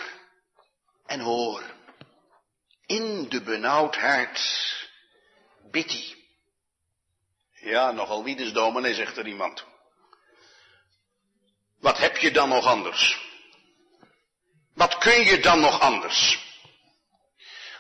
en 1.06 1.20
hoor. 1.20 1.64
In 2.86 3.30
de 3.30 3.42
benauwdheid 3.42 4.40
bidt 5.72 5.92
hij. 5.92 6.16
Ja, 7.52 7.92
nogal 7.92 8.24
wie 8.24 8.36
dus 8.36 8.54
dominee, 8.54 8.94
zegt 8.94 9.18
er 9.18 9.28
iemand. 9.28 9.66
Wat 11.80 11.98
heb 11.98 12.18
je 12.18 12.32
dan 12.32 12.50
nog 12.50 12.66
anders? 12.66 13.26
Wat 14.74 14.98
kun 14.98 15.26
je 15.26 15.40
dan 15.40 15.60
nog 15.60 15.80
anders? 15.80 16.46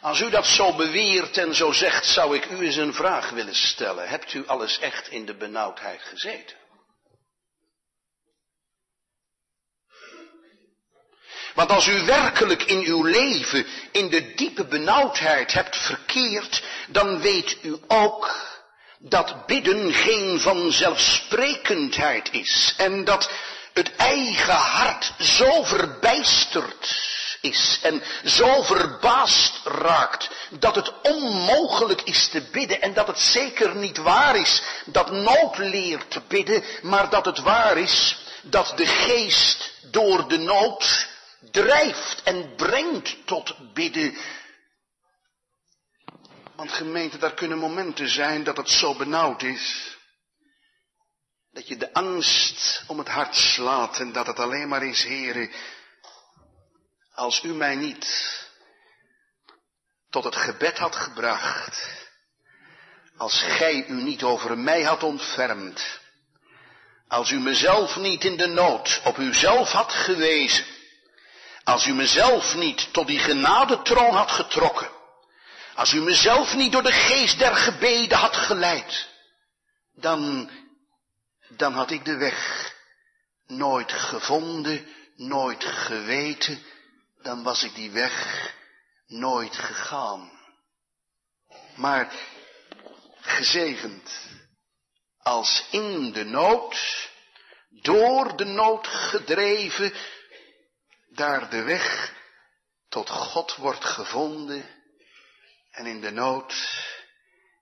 Als 0.01 0.19
u 0.19 0.29
dat 0.29 0.45
zo 0.45 0.73
beweert 0.73 1.37
en 1.37 1.55
zo 1.55 1.71
zegt, 1.71 2.05
zou 2.05 2.35
ik 2.35 2.45
u 2.45 2.65
eens 2.65 2.75
een 2.75 2.93
vraag 2.93 3.29
willen 3.29 3.55
stellen. 3.55 4.07
Hebt 4.07 4.33
u 4.33 4.47
alles 4.47 4.79
echt 4.79 5.09
in 5.09 5.25
de 5.25 5.35
benauwdheid 5.35 6.01
gezeten? 6.01 6.57
Want 11.53 11.69
als 11.71 11.87
u 11.87 12.05
werkelijk 12.05 12.63
in 12.63 12.79
uw 12.79 13.03
leven 13.03 13.65
in 13.91 14.09
de 14.09 14.33
diepe 14.33 14.65
benauwdheid 14.65 15.53
hebt 15.53 15.77
verkeerd, 15.77 16.63
dan 16.87 17.19
weet 17.21 17.57
u 17.61 17.77
ook 17.87 18.35
dat 18.99 19.45
bidden 19.45 19.93
geen 19.93 20.39
vanzelfsprekendheid 20.39 22.31
is. 22.31 22.73
En 22.77 23.03
dat 23.03 23.31
het 23.77 23.95
eigen 23.95 24.53
hart 24.53 25.13
zo 25.19 25.63
verbijsterd 25.63 27.15
is 27.41 27.79
en 27.81 28.03
zo 28.23 28.61
verbaasd 28.61 29.59
raakt 29.63 30.29
dat 30.49 30.75
het 30.75 31.01
onmogelijk 31.01 32.01
is 32.01 32.27
te 32.27 32.41
bidden 32.51 32.81
en 32.81 32.93
dat 32.93 33.07
het 33.07 33.19
zeker 33.19 33.75
niet 33.75 33.97
waar 33.97 34.35
is 34.35 34.61
dat 34.85 35.11
nood 35.11 35.57
leert 35.57 36.11
te 36.11 36.21
bidden, 36.27 36.63
maar 36.81 37.09
dat 37.09 37.25
het 37.25 37.39
waar 37.39 37.77
is 37.77 38.17
dat 38.41 38.73
de 38.75 38.85
geest 38.85 39.73
door 39.91 40.27
de 40.27 40.37
nood 40.37 41.07
drijft 41.51 42.23
en 42.23 42.55
brengt 42.55 43.15
tot 43.25 43.73
bidden. 43.73 44.17
Want 46.55 46.71
gemeente, 46.71 47.17
daar 47.17 47.33
kunnen 47.33 47.57
momenten 47.57 48.09
zijn 48.09 48.43
dat 48.43 48.57
het 48.57 48.69
zo 48.69 48.95
benauwd 48.95 49.41
is. 49.41 49.96
Dat 51.51 51.67
je 51.67 51.77
de 51.77 51.93
angst 51.93 52.83
om 52.87 52.97
het 52.97 53.07
hart 53.07 53.35
slaat 53.35 53.99
en 53.99 54.11
dat 54.11 54.27
het 54.27 54.39
alleen 54.39 54.67
maar 54.67 54.83
is, 54.83 55.03
heren, 55.03 55.51
als 57.13 57.43
u 57.43 57.53
mij 57.53 57.75
niet 57.75 58.35
tot 60.09 60.23
het 60.23 60.35
gebed 60.35 60.77
had 60.77 60.95
gebracht, 60.95 62.05
als 63.17 63.41
gij 63.41 63.85
u 63.87 64.01
niet 64.01 64.23
over 64.23 64.57
mij 64.57 64.83
had 64.83 65.03
ontfermd, 65.03 65.99
als 67.07 67.31
u 67.31 67.39
mezelf 67.39 67.95
niet 67.97 68.23
in 68.23 68.37
de 68.37 68.47
nood 68.47 69.01
op 69.03 69.17
uzelf 69.17 69.71
had 69.71 69.93
gewezen, 69.93 70.65
als 71.63 71.85
u 71.85 71.93
mezelf 71.93 72.55
niet 72.55 72.93
tot 72.93 73.07
die 73.07 73.19
genadetroon 73.19 74.15
had 74.15 74.31
getrokken, 74.31 74.89
als 75.75 75.93
u 75.93 76.01
mezelf 76.01 76.55
niet 76.55 76.71
door 76.71 76.83
de 76.83 76.91
geest 76.91 77.39
der 77.39 77.55
gebeden 77.55 78.17
had 78.17 78.35
geleid, 78.35 79.07
dan, 79.93 80.49
dan 81.49 81.73
had 81.73 81.91
ik 81.91 82.05
de 82.05 82.17
weg 82.17 82.73
nooit 83.47 83.91
gevonden, 83.91 84.87
nooit 85.15 85.63
geweten, 85.63 86.63
dan 87.21 87.43
was 87.43 87.63
ik 87.63 87.75
die 87.75 87.91
weg 87.91 88.53
nooit 89.07 89.55
gegaan. 89.55 90.31
Maar 91.75 92.13
gezegend 93.19 94.19
als 95.17 95.67
in 95.71 96.11
de 96.11 96.23
nood, 96.23 97.09
door 97.69 98.37
de 98.37 98.45
nood 98.45 98.87
gedreven, 98.87 99.93
daar 101.09 101.49
de 101.49 101.63
weg 101.63 102.13
tot 102.89 103.09
God 103.09 103.55
wordt 103.55 103.85
gevonden 103.85 104.69
en 105.71 105.85
in 105.85 106.01
de 106.01 106.11
nood 106.11 106.53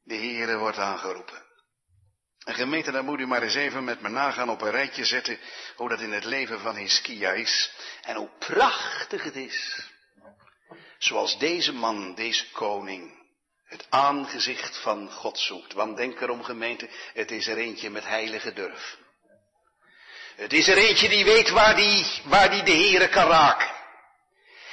de 0.03 0.15
Heere 0.15 0.57
wordt 0.57 0.77
aangeroepen. 0.77 1.44
En 2.45 2.53
gemeente, 2.53 2.91
dan 2.91 3.05
moet 3.05 3.19
u 3.19 3.27
maar 3.27 3.41
eens 3.41 3.55
even 3.55 3.83
met 3.83 4.01
me 4.01 4.09
nagaan 4.09 4.49
op 4.49 4.61
een 4.61 4.71
rijtje 4.71 5.05
zetten 5.05 5.39
hoe 5.75 5.89
dat 5.89 6.01
in 6.01 6.11
het 6.11 6.23
leven 6.23 6.59
van 6.59 6.75
Hiskia 6.75 7.31
is 7.31 7.71
en 8.01 8.15
hoe 8.15 8.29
prachtig 8.39 9.23
het 9.23 9.35
is. 9.35 9.89
Zoals 10.97 11.37
deze 11.39 11.73
man, 11.73 12.15
deze 12.15 12.51
koning, 12.51 13.23
het 13.65 13.85
aangezicht 13.89 14.77
van 14.77 15.11
God 15.11 15.39
zoekt. 15.39 15.73
Want 15.73 15.97
denk 15.97 16.21
erom 16.21 16.43
gemeente, 16.43 16.89
het 17.13 17.31
is 17.31 17.47
er 17.47 17.57
eentje 17.57 17.89
met 17.89 18.05
heilige 18.05 18.53
durf. 18.53 18.97
Het 20.35 20.53
is 20.53 20.67
er 20.67 20.77
eentje 20.77 21.09
die 21.09 21.25
weet 21.25 21.49
waar 21.49 21.75
die, 21.75 22.21
waar 22.23 22.49
die 22.49 22.63
de 22.63 22.71
Heere 22.71 23.09
kan 23.09 23.27
raken. 23.27 23.71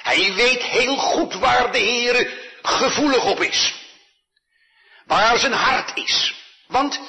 Hij 0.03 0.35
weet 0.35 0.63
heel 0.63 0.97
goed 0.97 1.35
waar 1.35 1.73
de 1.73 1.79
Heere 1.79 2.51
gevoelig 2.63 3.25
op 3.25 3.41
is. 3.41 3.75
Waar 5.05 5.39
zijn 5.39 5.53
hart 5.53 5.97
is. 5.97 6.35
Want, 6.67 7.01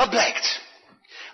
wat 0.00 0.10
blijkt? 0.10 0.60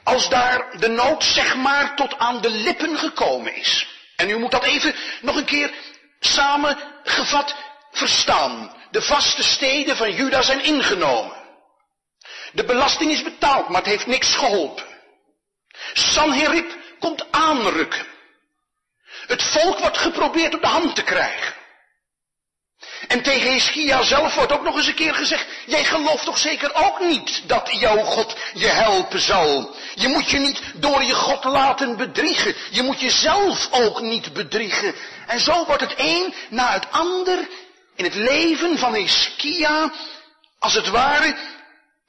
Als 0.03 0.29
daar 0.29 0.79
de 0.79 0.89
nood 0.89 1.25
zeg 1.25 1.57
maar 1.57 1.97
tot 1.97 2.19
aan 2.19 2.41
de 2.41 2.51
lippen 2.51 2.99
gekomen 2.99 3.55
is. 3.55 3.87
En 4.17 4.31
u 4.31 4.39
moet 4.39 4.51
dat 4.51 4.65
even 4.65 4.95
nog 5.21 5.37
een 5.37 5.45
keer 5.45 5.75
samengevat 6.21 7.55
verstaan. 7.91 8.75
De 8.91 9.03
vaste 9.03 9.43
steden 9.43 9.97
van 9.97 10.13
Juda 10.13 10.43
zijn 10.43 10.65
ingenomen. 10.65 11.37
De 12.53 12.65
belasting 12.65 13.11
is 13.11 13.23
betaald, 13.23 13.69
maar 13.69 13.81
het 13.81 13.91
heeft 13.91 14.07
niks 14.07 14.35
geholpen. 14.35 14.87
Sanherib 15.93 16.77
komt 16.99 17.27
aanrukken. 17.31 18.07
Het 19.27 19.43
volk 19.43 19.79
wordt 19.79 19.99
geprobeerd 19.99 20.55
op 20.55 20.61
de 20.61 20.67
hand 20.69 20.95
te 20.95 21.03
krijgen. 21.03 21.55
En 23.09 23.23
tegen 23.23 23.51
Hiskia 23.51 24.03
zelf 24.03 24.35
wordt 24.35 24.53
ook 24.53 24.63
nog 24.63 24.77
eens 24.77 24.87
een 24.87 24.95
keer 24.95 25.15
gezegd, 25.15 25.47
jij 25.67 25.85
gelooft 25.85 26.25
toch 26.25 26.39
zeker 26.39 26.75
ook 26.75 27.01
niet 27.01 27.43
dat 27.47 27.69
jouw 27.73 27.99
God 27.99 28.37
je 28.55 28.67
helpen 28.67 29.21
zal. 29.21 29.75
Je 29.95 30.09
moet 30.09 30.31
je 30.31 30.39
niet 30.39 30.61
door 30.75 31.05
je 31.05 31.15
God 31.15 31.45
laten 31.45 31.97
bedriegen. 31.97 32.55
Je 32.71 32.83
moet 32.83 33.01
jezelf 33.01 33.69
ook 33.71 34.01
niet 34.01 34.33
bedriegen. 34.33 34.95
En 35.27 35.41
zo 35.41 35.65
wordt 35.65 35.83
het 35.83 35.95
een 35.97 36.35
na 36.49 36.73
het 36.73 36.87
ander 36.91 37.49
in 37.95 38.05
het 38.05 38.15
leven 38.15 38.79
van 38.79 38.95
Hiskia, 38.95 39.93
als 40.59 40.75
het 40.75 40.89
ware, 40.89 41.37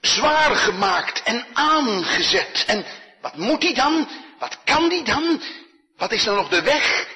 zwaar 0.02 0.56
gemaakt 0.56 1.24
en 1.24 1.46
aangezet. 1.54 2.64
En 2.68 2.86
wat 3.22 3.36
moet 3.36 3.64
hij 3.64 3.74
dan? 3.74 4.08
Wat 4.40 4.58
kan 4.64 4.90
hij 4.90 5.04
dan? 5.04 5.42
Wat 5.98 6.12
is 6.12 6.24
dan 6.24 6.36
nog 6.36 6.50
de 6.50 6.62
weg? 6.62 7.08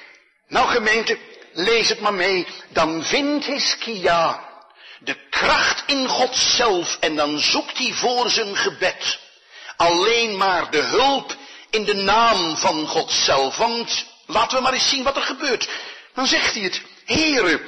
Nou 0.48 0.68
gemeente, 0.68 1.18
lees 1.52 1.88
het 1.88 2.00
maar 2.00 2.14
mee. 2.14 2.46
Dan 2.68 3.04
vindt 3.04 3.46
Hiskia 3.46 4.50
de 4.98 5.16
kracht 5.30 5.82
in 5.86 6.08
God 6.08 6.36
zelf 6.36 6.96
en 7.00 7.16
dan 7.16 7.38
zoekt 7.38 7.78
hij 7.78 7.92
voor 7.92 8.30
zijn 8.30 8.56
gebed 8.56 9.20
alleen 9.82 10.36
maar 10.36 10.70
de 10.70 10.82
hulp 10.82 11.36
in 11.70 11.84
de 11.84 11.94
naam 11.94 12.56
van 12.56 12.86
God 12.86 13.12
zelf. 13.12 13.56
Want 13.56 14.06
laten 14.26 14.56
we 14.56 14.62
maar 14.62 14.72
eens 14.72 14.88
zien 14.88 15.02
wat 15.02 15.16
er 15.16 15.22
gebeurt. 15.22 15.68
Dan 16.14 16.26
zegt 16.26 16.54
hij 16.54 16.62
het, 16.62 16.82
Heere, 17.04 17.60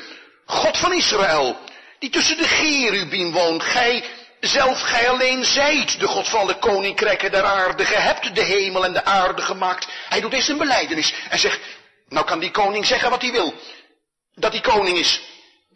God 0.47 0.77
van 0.77 0.93
Israël, 0.93 1.59
die 1.99 2.11
tussen 2.11 2.37
de 2.37 2.49
Gerubim 2.49 3.33
woont, 3.33 3.63
gij 3.63 4.05
zelf, 4.41 4.81
gij 4.81 5.09
alleen 5.09 5.45
zijt 5.45 6.01
de 6.01 6.07
God 6.07 6.29
van 6.29 6.47
de 6.47 6.55
koninkrijken 6.55 7.31
der 7.31 7.45
aarde. 7.45 7.85
Gij 7.85 8.03
hebt 8.03 8.35
de 8.35 8.43
hemel 8.43 8.85
en 8.85 8.93
de 8.93 9.05
aarde 9.05 9.43
gemaakt. 9.43 9.89
Hij 10.09 10.21
doet 10.21 10.33
eerst 10.33 10.49
een 10.49 10.59
beleidenis 10.59 11.15
en 11.29 11.39
zegt, 11.39 11.61
nou 12.15 12.27
kan 12.27 12.39
die 12.39 12.51
koning 12.51 12.87
zeggen 12.87 13.11
wat 13.11 13.23
hij 13.23 13.33
wil. 13.33 13.55
Dat 14.35 14.53
hij 14.53 14.61
koning 14.61 14.99
is. 14.99 15.21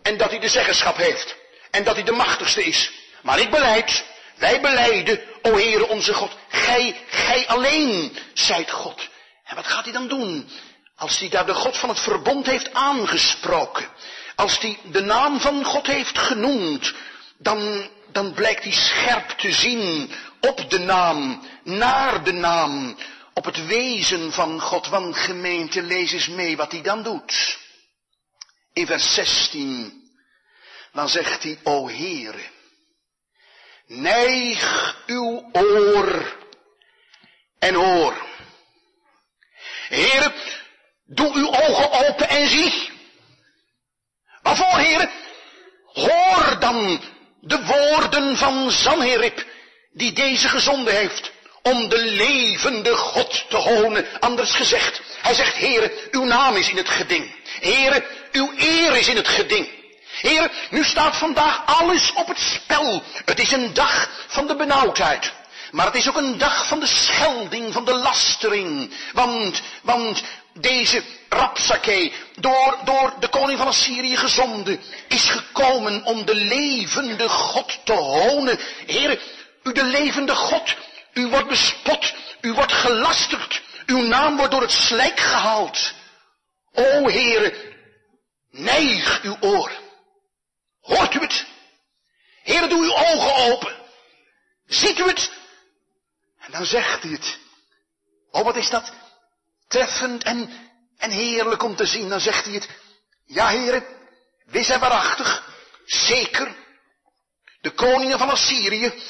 En 0.03 0.17
dat 0.17 0.31
hij 0.31 0.39
de 0.39 0.49
zeggenschap 0.49 0.97
heeft. 0.97 1.37
En 1.71 1.85
dat 1.85 1.95
hij 1.95 2.05
de 2.05 2.13
machtigste 2.13 2.65
is. 2.65 2.91
Maar 3.23 3.39
ik 3.39 3.51
beleid, 3.51 4.05
wij 4.37 4.61
beleiden, 4.61 5.21
o 5.43 5.53
Heere 5.53 5.89
onze 5.89 6.15
God, 6.15 6.37
gij, 6.49 6.97
gij 7.09 7.47
alleen 7.47 8.17
zijt 8.33 8.71
God. 8.71 9.09
En 9.45 9.57
wat 9.57 9.67
gaat 9.67 9.85
hij 9.85 9.93
dan 9.93 10.09
doen? 10.09 10.51
Als 10.97 11.19
hij 11.19 11.29
daar 11.29 11.47
de 11.47 11.55
God 11.55 11.79
van 11.79 11.89
het 11.89 12.01
verbond 12.01 12.47
heeft 12.47 12.73
aangesproken. 12.73 13.89
Als 14.35 14.59
hij 14.59 14.79
de 14.85 15.01
naam 15.01 15.41
van 15.41 15.65
God 15.65 15.87
heeft 15.87 16.19
genoemd. 16.19 16.95
Dan, 17.39 17.89
dan 18.13 18.33
blijkt 18.33 18.63
hij 18.63 18.73
scherp 18.73 19.29
te 19.29 19.53
zien 19.53 20.13
op 20.41 20.71
de 20.71 20.79
naam, 20.79 21.43
naar 21.63 22.25
de 22.25 22.33
naam, 22.33 22.97
op 23.39 23.45
het 23.45 23.67
wezen 23.67 24.33
van 24.33 24.61
God. 24.61 24.89
Want 24.89 25.17
gemeente, 25.17 25.83
lees 25.83 26.13
eens 26.13 26.29
mee 26.29 26.57
wat 26.57 26.73
hij 26.73 26.83
dan 26.83 27.03
doet. 27.03 27.59
In 28.73 28.87
vers 28.87 29.15
16, 29.15 30.11
dan 30.93 31.09
zegt 31.09 31.43
hij, 31.43 31.59
o 31.63 31.89
Heere, 31.89 32.43
neig 33.87 34.97
uw 35.07 35.51
oor 35.53 36.37
en 37.59 37.75
hoor. 37.75 38.27
Heere, 39.89 40.33
doe 41.05 41.35
uw 41.35 41.49
ogen 41.49 42.09
open 42.09 42.29
en 42.29 42.49
zie. 42.49 42.91
Waarvoor, 44.43 44.79
heren? 44.79 45.11
Hoor 45.85 46.57
dan 46.61 47.01
de 47.41 47.65
woorden 47.65 48.37
van 48.37 48.71
Sanherib, 48.71 49.47
die 49.93 50.13
deze 50.13 50.49
gezonden 50.49 50.95
heeft, 50.95 51.33
om 51.71 51.89
de 51.89 51.99
levende 51.99 52.97
God 52.97 53.45
te 53.49 53.57
honen. 53.57 54.07
Anders 54.21 54.55
gezegd, 54.55 55.01
hij 55.23 55.35
zegt, 55.35 55.55
heren, 55.55 55.91
uw 56.11 56.25
naam 56.25 56.57
is 56.57 56.71
in 56.71 56.77
het 56.77 56.89
geding. 56.89 57.35
Heren, 57.61 58.05
uw 58.33 58.53
eer 58.57 58.97
is 58.97 59.09
in 59.09 59.17
het 59.17 59.29
geding. 59.29 59.69
Heren, 60.21 60.51
nu 60.71 60.85
staat 60.85 61.17
vandaag 61.17 61.63
alles 61.67 62.13
op 62.13 62.29
het 62.29 62.41
spel. 62.41 63.03
Het 63.25 63.39
is 63.39 63.53
een 63.53 63.75
dag 63.75 64.11
van 64.27 64.47
de 64.47 64.57
benauwdheid. 64.57 65.33
Maar 65.71 65.87
het 65.87 65.95
is 65.95 66.09
ook 66.09 66.17
een 66.17 66.39
dag 66.39 66.67
van 66.67 66.81
de 66.81 66.87
schelding, 66.87 67.73
van 67.73 67.85
de 67.85 67.95
lastering. 67.95 68.95
Want, 69.13 69.63
want 69.83 70.23
deze 70.53 71.03
Rapsake, 71.29 72.13
door, 72.37 72.79
door 72.85 73.13
de 73.21 73.29
koning 73.29 73.59
van 73.59 73.67
Assyrië 73.67 74.17
gezonden, 74.17 74.81
is 75.09 75.25
gekomen 75.25 76.05
om 76.05 76.25
de 76.25 76.35
levende 76.35 77.29
God 77.29 77.79
te 77.85 77.93
honen. 77.93 78.59
Heere, 78.87 79.21
u 79.63 79.73
de 79.73 79.85
levende 79.85 80.35
God, 80.35 80.77
u 81.19 81.27
wordt 81.27 81.49
bespot, 81.49 82.15
u 82.41 82.53
wordt 82.53 82.73
gelasterd, 82.73 83.63
uw 83.87 84.01
naam 84.03 84.37
wordt 84.37 84.53
door 84.53 84.61
het 84.61 84.73
slijk 84.73 85.21
gehaald. 85.21 85.95
O 86.73 87.09
Heere, 87.09 87.77
neig 88.51 89.23
uw 89.23 89.37
oor. 89.41 89.73
Hoort 90.81 91.15
u 91.15 91.21
het? 91.21 91.47
Heere, 92.43 92.69
doe 92.69 92.83
uw 92.83 92.95
ogen 92.95 93.35
open. 93.35 93.77
Ziet 94.67 94.99
u 94.99 95.03
het? 95.03 95.31
En 96.39 96.53
dan 96.53 96.65
zegt 96.65 97.03
hij 97.03 97.13
het. 97.13 97.39
Oh, 98.31 98.45
wat 98.45 98.57
is 98.57 98.71
dat 98.71 98.93
treffend 99.69 100.25
en, 100.25 100.51
en 100.97 101.11
heerlijk 101.11 101.63
om 101.63 101.77
te 101.77 101.87
zien. 101.87 102.09
Dan 102.09 102.21
zegt 102.21 102.45
hij 102.45 102.55
het. 102.55 102.69
Ja, 103.25 103.49
heren, 103.49 103.85
wis 104.45 104.69
en 104.69 104.81
waarachtig, 104.81 105.57
zeker. 105.85 106.57
De 107.61 107.71
koningen 107.71 108.19
van 108.19 108.31
Assyrië, 108.31 109.03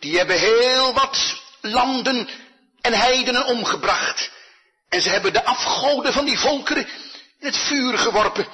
die 0.00 0.16
hebben 0.16 0.38
heel 0.38 0.92
wat 0.92 1.42
landen 1.60 2.28
en 2.80 2.92
heidenen 2.92 3.46
omgebracht. 3.46 4.30
En 4.88 5.02
ze 5.02 5.08
hebben 5.10 5.32
de 5.32 5.44
afgoden 5.44 6.12
van 6.12 6.24
die 6.24 6.38
volkeren 6.38 6.88
in 7.38 7.46
het 7.46 7.56
vuur 7.56 7.98
geworpen. 7.98 8.46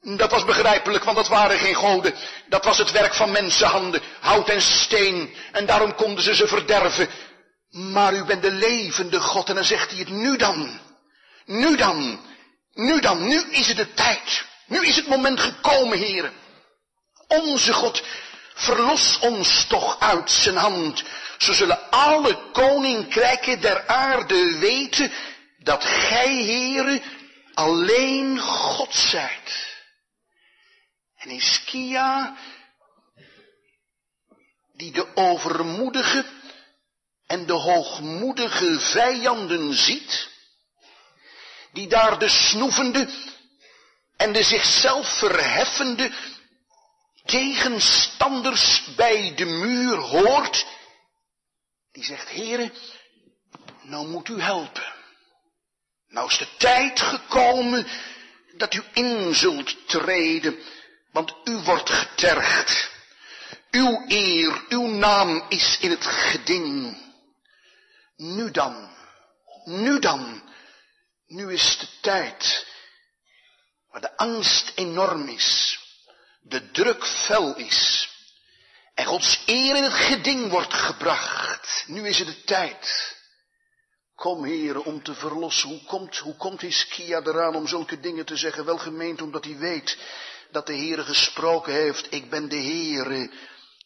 Dat 0.00 0.30
was 0.30 0.44
begrijpelijk, 0.44 1.04
want 1.04 1.16
dat 1.16 1.28
waren 1.28 1.58
geen 1.58 1.74
goden. 1.74 2.14
Dat 2.48 2.64
was 2.64 2.78
het 2.78 2.90
werk 2.90 3.14
van 3.14 3.30
mensenhanden, 3.30 4.02
hout 4.20 4.48
en 4.48 4.62
steen. 4.62 5.34
En 5.52 5.66
daarom 5.66 5.94
konden 5.94 6.24
ze 6.24 6.34
ze 6.34 6.46
verderven. 6.46 7.08
Maar 7.70 8.14
u 8.14 8.24
bent 8.24 8.42
de 8.42 8.52
levende 8.52 9.20
God 9.20 9.48
en 9.48 9.54
dan 9.54 9.64
zegt 9.64 9.90
hij 9.90 9.98
het 9.98 10.08
nu 10.08 10.36
dan. 10.36 10.80
Nu 11.44 11.76
dan. 11.76 12.20
Nu 12.72 13.00
dan. 13.00 13.28
Nu 13.28 13.42
is 13.50 13.68
het 13.68 13.76
de 13.76 13.94
tijd. 13.94 14.44
Nu 14.66 14.86
is 14.86 14.96
het 14.96 15.06
moment 15.06 15.40
gekomen, 15.40 15.98
heren. 15.98 16.32
Onze 17.26 17.72
God, 17.72 18.02
verlos 18.56 19.18
ons 19.18 19.66
toch 19.66 20.00
uit 20.00 20.30
zijn 20.30 20.56
hand. 20.56 21.04
Zo 21.38 21.52
zullen 21.52 21.90
alle 21.90 22.50
koninkrijken 22.52 23.60
der 23.60 23.86
aarde 23.86 24.58
weten 24.58 25.12
dat 25.58 25.84
gij, 25.84 26.34
heren, 26.34 27.02
alleen 27.54 28.38
God 28.38 28.94
zijt. 28.94 29.74
En 31.16 31.30
Iskia, 31.30 32.36
die 34.72 34.92
de 34.92 35.16
overmoedige 35.16 36.24
en 37.26 37.46
de 37.46 37.52
hoogmoedige 37.52 38.80
vijanden 38.80 39.74
ziet, 39.74 40.28
die 41.72 41.88
daar 41.88 42.18
de 42.18 42.28
snoevende 42.28 43.08
en 44.16 44.32
de 44.32 44.42
zichzelf 44.42 45.18
verheffende 45.18 46.12
tegenstanders 47.26 48.94
bij 48.96 49.34
de 49.34 49.44
muur 49.44 49.96
hoort, 49.96 50.66
die 51.92 52.04
zegt, 52.04 52.28
heren, 52.28 52.72
nou 53.82 54.08
moet 54.08 54.28
u 54.28 54.40
helpen. 54.40 54.94
Nou 56.08 56.30
is 56.30 56.38
de 56.38 56.56
tijd 56.56 57.00
gekomen 57.00 57.86
dat 58.56 58.74
u 58.74 58.82
in 58.92 59.34
zult 59.34 59.88
treden, 59.88 60.58
want 61.12 61.34
u 61.44 61.56
wordt 61.56 61.90
getergd. 61.90 62.90
Uw 63.70 64.04
eer, 64.08 64.64
uw 64.68 64.86
naam 64.86 65.46
is 65.48 65.78
in 65.78 65.90
het 65.90 66.04
geding. 66.04 66.96
Nu 68.16 68.50
dan, 68.50 68.90
nu 69.64 69.98
dan, 69.98 70.50
nu 71.26 71.52
is 71.52 71.78
de 71.78 71.88
tijd 72.00 72.66
waar 73.88 74.00
de 74.00 74.16
angst 74.16 74.72
enorm 74.74 75.28
is, 75.28 75.78
de 76.48 76.70
druk 76.70 77.06
fel 77.06 77.56
is 77.56 78.08
en 78.96 79.04
Gods 79.04 79.42
eer 79.46 79.76
in 79.76 79.82
het 79.82 79.92
geding 79.92 80.50
wordt 80.50 80.74
gebracht. 80.74 81.84
Nu 81.86 82.08
is 82.08 82.18
het 82.18 82.26
de 82.26 82.44
tijd. 82.44 83.16
Kom, 84.14 84.44
heren, 84.44 84.84
om 84.84 85.02
te 85.02 85.14
verlossen. 85.14 85.68
Hoe 85.68 85.84
komt, 85.84 86.18
hoe 86.18 86.36
komt 86.36 86.60
Hiskia 86.60 87.20
eraan 87.20 87.54
om 87.54 87.66
zulke 87.66 88.00
dingen 88.00 88.24
te 88.24 88.36
zeggen? 88.36 88.64
Wel 88.64 88.78
gemeend 88.78 89.22
omdat 89.22 89.44
hij 89.44 89.56
weet 89.56 89.98
dat 90.50 90.66
de 90.66 90.76
Heere 90.76 91.02
gesproken 91.02 91.72
heeft. 91.72 92.06
Ik 92.10 92.30
ben 92.30 92.48
de 92.48 92.56
Heere, 92.56 93.30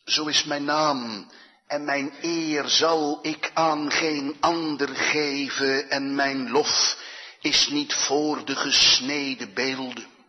zo 0.05 0.27
is 0.27 0.45
mijn 0.45 0.65
naam. 0.65 1.31
En 1.67 1.85
mijn 1.85 2.15
eer 2.21 2.69
zal 2.69 3.19
ik 3.23 3.51
aan 3.55 3.91
geen 3.91 4.37
ander 4.41 4.89
geven. 4.89 5.91
En 5.91 6.15
mijn 6.15 6.51
lof 6.51 6.97
is 7.41 7.69
niet 7.69 7.95
voor 7.95 8.45
de 8.45 8.57
gesneden 8.57 9.55
beelden. 9.55 10.20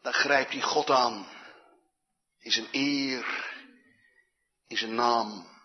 Dan 0.00 0.12
grijpt 0.12 0.52
hij 0.52 0.60
God 0.62 0.90
aan. 0.90 1.28
In 2.38 2.52
zijn 2.52 2.68
eer, 2.70 3.54
in 4.66 4.76
zijn 4.76 4.94
naam. 4.94 5.58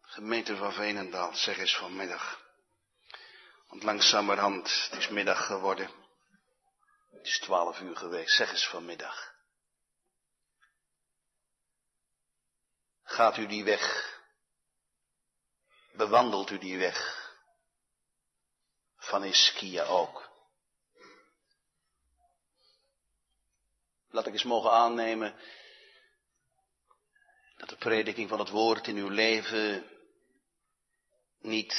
Gemeente 0.00 0.56
van 0.56 0.72
Veenendaal, 0.72 1.34
zeg 1.34 1.58
eens 1.58 1.76
vanmiddag. 1.76 2.42
Want 3.68 3.82
langzamerhand, 3.82 4.88
het 4.90 4.98
is 4.98 5.08
middag 5.08 5.46
geworden. 5.46 5.90
Het 7.10 7.26
is 7.26 7.38
twaalf 7.38 7.80
uur 7.80 7.96
geweest, 7.96 8.36
zeg 8.36 8.50
eens 8.50 8.68
vanmiddag. 8.68 9.32
Gaat 13.02 13.36
u 13.36 13.46
die 13.46 13.64
weg? 13.64 14.12
Bewandelt 15.92 16.50
u 16.50 16.58
die 16.58 16.78
weg? 16.78 17.30
Van 18.96 19.24
Iskia 19.24 19.84
ook. 19.84 20.23
Laat 24.14 24.26
ik 24.26 24.32
eens 24.32 24.42
mogen 24.42 24.70
aannemen 24.70 25.34
dat 27.56 27.68
de 27.68 27.76
prediking 27.76 28.28
van 28.28 28.38
het 28.38 28.48
woord 28.48 28.86
in 28.86 28.96
uw 28.96 29.08
leven 29.08 29.84
niet, 31.38 31.74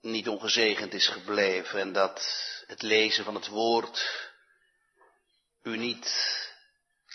niet 0.00 0.28
ongezegend 0.28 0.92
is 0.92 1.08
gebleven 1.08 1.80
en 1.80 1.92
dat 1.92 2.22
het 2.66 2.82
lezen 2.82 3.24
van 3.24 3.34
het 3.34 3.46
woord 3.46 4.28
u 5.62 5.76
niet 5.76 6.38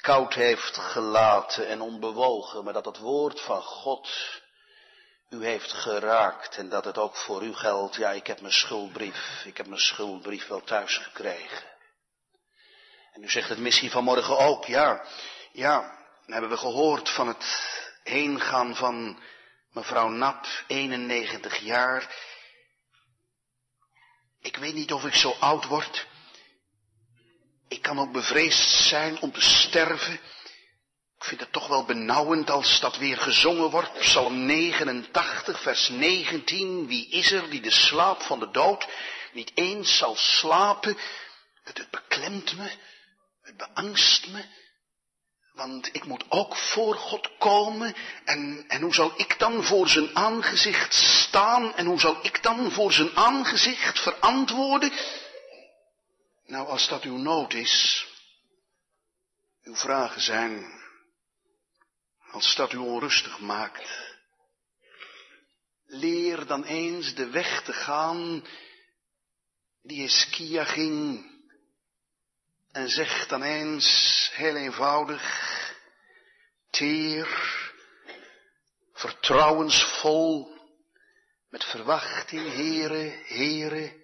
koud 0.02 0.34
heeft 0.34 0.78
gelaten 0.78 1.68
en 1.68 1.82
onbewogen, 1.82 2.64
maar 2.64 2.74
dat 2.74 2.86
het 2.86 2.98
woord 2.98 3.42
van 3.42 3.62
God 3.62 4.10
u 5.30 5.46
heeft 5.46 5.72
geraakt 5.72 6.58
en 6.58 6.70
dat 6.70 6.86
het 6.86 6.98
ook 6.98 7.16
voor 7.16 7.44
u 7.44 7.54
geldt. 7.54 7.96
Ja, 7.96 8.12
ik 8.12 8.28
heb 8.28 8.42
mijn 8.42 8.54
schuldbrief, 8.54 9.46
ik 9.46 9.58
heb 9.58 9.68
mijn 9.68 9.82
schuldbrief 9.82 10.48
wel 10.48 10.64
thuis 10.64 10.98
gekregen. 10.98 11.75
En 13.16 13.24
u 13.24 13.30
zegt 13.30 13.50
het 13.50 13.58
misschien 13.58 13.90
vanmorgen 13.90 14.38
ook, 14.38 14.66
ja, 14.66 15.06
ja, 15.52 15.80
dan 16.26 16.32
hebben 16.32 16.50
we 16.50 16.58
gehoord 16.58 17.10
van 17.10 17.28
het 17.28 17.46
heengaan 18.04 18.76
van 18.76 19.20
mevrouw 19.72 20.08
Nap, 20.08 20.48
91 20.68 21.58
jaar. 21.58 22.16
Ik 24.42 24.58
weet 24.58 24.74
niet 24.74 24.94
of 24.94 25.06
ik 25.06 25.16
zo 25.16 25.36
oud 25.40 25.66
word. 25.66 26.08
Ik 27.68 27.82
kan 27.82 28.00
ook 28.00 28.12
bevreesd 28.12 28.70
zijn 28.70 29.22
om 29.22 29.32
te 29.32 29.42
sterven. 29.42 30.14
Ik 31.18 31.24
vind 31.24 31.40
het 31.40 31.52
toch 31.52 31.68
wel 31.68 31.86
benauwend 31.86 32.50
als 32.50 32.80
dat 32.80 32.98
weer 32.98 33.18
gezongen 33.18 33.70
wordt. 33.70 34.00
Psalm 34.00 34.46
89, 34.46 35.62
vers 35.62 35.90
19. 35.90 36.88
Wie 36.88 37.10
is 37.10 37.32
er 37.32 37.50
die 37.50 37.62
de 37.62 37.72
slaap 37.72 38.22
van 38.22 38.40
de 38.40 38.52
dood 38.52 38.88
niet 39.32 39.52
eens 39.54 39.98
zal 39.98 40.16
slapen? 40.16 40.98
Het, 41.64 41.88
beklemt 41.92 42.58
me, 42.58 42.72
beangst 43.58 44.28
me. 44.28 44.46
Want 45.54 45.90
ik 45.96 46.06
moet 46.06 46.26
ook 46.30 46.56
voor 46.56 46.96
God 46.96 47.38
komen. 47.38 47.96
En, 48.26 48.66
en 48.68 48.82
hoe 48.82 48.94
zal 48.94 49.14
ik 49.18 49.40
dan 49.40 49.64
voor 49.64 49.90
zijn 49.90 50.16
aangezicht 50.16 50.94
staan? 50.94 51.76
En 51.76 51.86
hoe 51.86 52.00
zal 52.00 52.26
ik 52.26 52.44
dan 52.44 52.72
voor 52.72 52.92
zijn 52.92 53.16
aangezicht 53.18 54.00
verantwoorden? 54.00 54.92
Nou, 56.46 56.68
als 56.68 56.88
dat 56.88 57.04
uw 57.04 57.18
nood 57.18 57.54
is, 57.54 58.06
uw 59.64 59.76
vragen 59.76 60.22
zijn, 60.22 60.84
als 62.32 62.56
dat 62.56 62.74
u 62.74 62.78
onrustig 62.78 63.40
maakt, 63.40 63.90
leer 65.86 66.46
dan 66.46 66.64
eens 66.64 67.16
de 67.16 67.30
weg 67.30 67.64
te 67.64 67.74
gaan 67.74 68.46
die 69.82 70.04
Eskia 70.04 70.64
ging 70.64 71.26
en 72.76 72.90
zeg 72.90 73.28
dan 73.28 73.44
eens 73.44 74.30
heel 74.34 74.56
eenvoudig, 74.56 75.24
teer, 76.70 77.28
vertrouwensvol, 78.94 80.58
met 81.50 81.64
verwachting, 81.64 82.54
Heere, 82.54 83.22
Heere, 83.26 84.04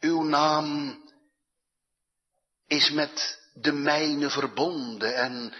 uw 0.00 0.22
naam 0.22 0.98
is 2.66 2.90
met 2.90 3.40
de 3.54 3.72
mijne 3.72 4.30
verbonden 4.30 5.16
en 5.16 5.54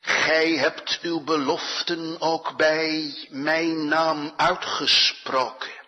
gij 0.00 0.50
hebt 0.50 0.98
uw 1.02 1.24
beloften 1.24 2.20
ook 2.20 2.56
bij 2.56 3.26
mijn 3.30 3.88
naam 3.88 4.32
uitgesproken. 4.36 5.79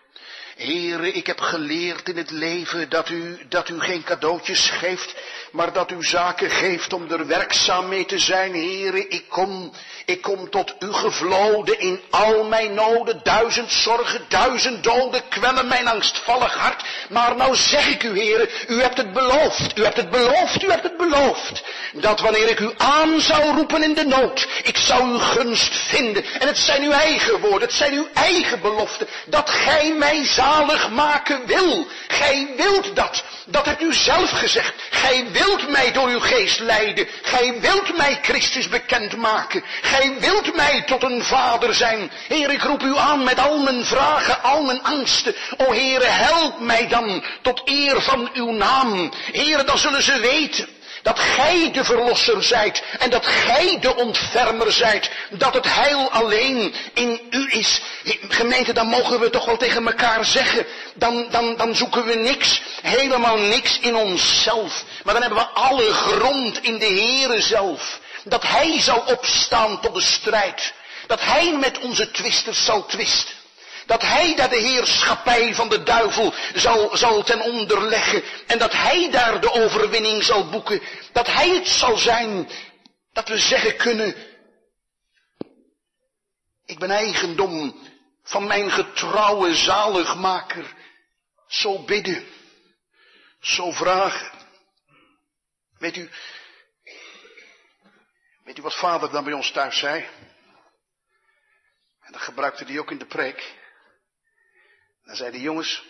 Heere, 0.57 1.11
ik 1.11 1.27
heb 1.27 1.39
geleerd 1.39 2.09
in 2.09 2.17
het 2.17 2.31
leven 2.31 2.89
dat 2.89 3.09
u, 3.09 3.37
dat 3.49 3.69
u 3.69 3.79
geen 3.79 4.03
cadeautjes 4.03 4.69
geeft, 4.69 5.13
maar 5.51 5.73
dat 5.73 5.91
u 5.91 6.03
zaken 6.03 6.49
geeft 6.49 6.93
om 6.93 7.11
er 7.11 7.27
werkzaam 7.27 7.87
mee 7.87 8.05
te 8.05 8.19
zijn. 8.19 8.51
Heere, 8.51 9.07
ik 9.07 9.23
kom, 9.29 9.73
ik 10.05 10.21
kom 10.21 10.49
tot 10.49 10.75
u 10.79 10.93
gevloden 10.93 11.79
in 11.79 12.01
al 12.09 12.43
mijn 12.43 12.73
noden. 12.73 13.19
Duizend 13.23 13.71
zorgen, 13.71 14.21
duizend 14.27 14.83
doden 14.83 15.27
kwellen 15.29 15.67
mijn 15.67 15.87
angstvallig 15.87 16.53
hart. 16.53 16.83
Maar 17.09 17.35
nou 17.35 17.55
zeg 17.55 17.87
ik 17.87 18.03
u, 18.03 18.19
Heere, 18.19 18.49
u 18.67 18.81
hebt 18.81 18.97
het 18.97 19.13
beloofd, 19.13 19.77
u 19.77 19.83
hebt 19.83 19.97
het 19.97 20.09
beloofd, 20.09 20.63
u 20.63 20.69
hebt 20.69 20.83
het 20.83 20.97
beloofd. 20.97 21.63
Dat 21.93 22.19
wanneer 22.19 22.49
ik 22.49 22.59
u 22.59 22.71
aan 22.77 23.21
zou 23.21 23.55
roepen 23.55 23.83
in 23.83 23.93
de 23.93 24.05
nood, 24.05 24.47
ik 24.63 24.77
zou 24.77 25.03
uw 25.11 25.19
gunst 25.19 25.75
vinden. 25.75 26.25
En 26.39 26.47
het 26.47 26.57
zijn 26.57 26.83
uw 26.83 26.91
eigen 26.91 27.39
woorden, 27.39 27.61
het 27.61 27.77
zijn 27.77 27.93
uw 27.93 28.07
eigen 28.13 28.61
beloften, 28.61 29.07
dat 29.25 29.49
gij 29.49 29.93
mij 29.93 30.25
zou 30.25 30.41
zalig 30.43 30.89
maken 30.89 31.45
wil. 31.45 31.87
Gij 32.07 32.53
wilt 32.57 32.95
dat. 32.95 33.23
Dat 33.45 33.65
hebt 33.65 33.81
u 33.81 33.93
zelf 33.93 34.29
gezegd. 34.29 34.73
Gij 34.89 35.25
wilt 35.31 35.69
mij 35.69 35.91
door 35.91 36.07
uw 36.07 36.19
geest 36.19 36.59
leiden. 36.59 37.07
Gij 37.21 37.59
wilt 37.59 37.97
mij 37.97 38.19
Christus 38.21 38.69
bekend 38.69 39.15
maken. 39.15 39.63
Gij 39.81 40.13
wilt 40.19 40.55
mij 40.55 40.83
tot 40.85 41.03
een 41.03 41.23
vader 41.23 41.73
zijn. 41.73 42.11
Heer, 42.27 42.51
ik 42.51 42.63
roep 42.63 42.83
u 42.83 42.97
aan 42.97 43.23
met 43.23 43.39
al 43.39 43.57
mijn 43.57 43.85
vragen, 43.85 44.43
al 44.43 44.63
mijn 44.63 44.83
angsten. 44.83 45.35
O 45.57 45.71
Heer, 45.71 46.01
help 46.03 46.59
mij 46.59 46.87
dan 46.87 47.23
tot 47.41 47.61
eer 47.65 48.01
van 48.01 48.29
uw 48.33 48.51
naam. 48.51 49.11
Heer, 49.31 49.65
dan 49.65 49.77
zullen 49.77 50.03
ze 50.03 50.19
weten 50.19 50.67
dat 51.03 51.19
gij 51.19 51.71
de 51.71 51.83
verlosser 51.83 52.43
zijt 52.43 52.83
en 52.99 53.09
dat 53.09 53.25
gij 53.25 53.77
de 53.79 53.95
ontfermer 53.95 54.71
zijt. 54.71 55.09
Dat 55.29 55.53
het 55.53 55.73
heil 55.73 56.11
alleen 56.11 56.75
in 56.93 57.21
u 57.29 57.51
is. 57.51 57.81
Gemeente, 58.29 58.73
dan 58.73 58.87
mogen 58.87 59.19
we 59.19 59.29
toch 59.29 59.45
wel 59.45 59.57
tegen 59.57 59.87
elkaar 59.87 60.25
zeggen. 60.25 60.65
Dan, 60.95 61.27
dan, 61.29 61.55
dan 61.55 61.75
zoeken 61.75 62.05
we 62.05 62.15
niks, 62.15 62.61
helemaal 62.81 63.37
niks 63.37 63.79
in 63.79 63.95
onszelf. 63.95 64.83
Maar 65.03 65.13
dan 65.13 65.23
hebben 65.23 65.39
we 65.39 65.47
alle 65.47 65.93
grond 65.93 66.63
in 66.63 66.77
de 66.77 66.85
Heere 66.85 67.41
zelf. 67.41 67.99
Dat 68.23 68.43
hij 68.47 68.81
zal 68.81 69.03
opstaan 69.05 69.81
tot 69.81 69.93
de 69.93 70.01
strijd. 70.01 70.73
Dat 71.07 71.19
hij 71.21 71.57
met 71.59 71.79
onze 71.79 72.11
twisters 72.11 72.65
zal 72.65 72.85
twisten. 72.85 73.42
Dat 73.85 74.01
hij 74.01 74.35
daar 74.35 74.49
de 74.49 74.59
heerschappij 74.59 75.55
van 75.55 75.69
de 75.69 75.83
duivel 75.83 76.33
zal, 76.55 76.97
zal 76.97 77.23
ten 77.23 77.41
onder 77.41 77.81
leggen. 77.81 78.23
En 78.47 78.57
dat 78.57 78.73
hij 78.73 79.11
daar 79.11 79.41
de 79.41 79.53
overwinning 79.53 80.23
zal 80.23 80.49
boeken. 80.49 80.81
Dat 81.11 81.27
hij 81.27 81.49
het 81.49 81.67
zal 81.67 81.97
zijn 81.97 82.49
dat 83.13 83.27
we 83.27 83.37
zeggen 83.37 83.77
kunnen. 83.77 84.15
Ik 86.65 86.79
ben 86.79 86.91
eigendom 86.91 87.79
van 88.23 88.47
mijn 88.47 88.71
getrouwe 88.71 89.55
zaligmaker. 89.55 90.73
Zo 91.47 91.83
bidden. 91.83 92.27
Zo 93.39 93.71
vragen. 93.71 94.31
Weet 95.77 95.97
u, 95.97 96.09
weet 98.43 98.57
u 98.57 98.61
wat 98.61 98.75
vader 98.75 99.11
dan 99.11 99.23
bij 99.23 99.33
ons 99.33 99.51
thuis 99.51 99.77
zei? 99.77 100.05
En 101.99 102.11
dat 102.11 102.21
gebruikte 102.21 102.63
hij 102.63 102.79
ook 102.79 102.91
in 102.91 102.97
de 102.97 103.05
preek. 103.05 103.62
Dan 105.03 105.15
zei 105.15 105.31
de 105.31 105.41
jongens, 105.41 105.85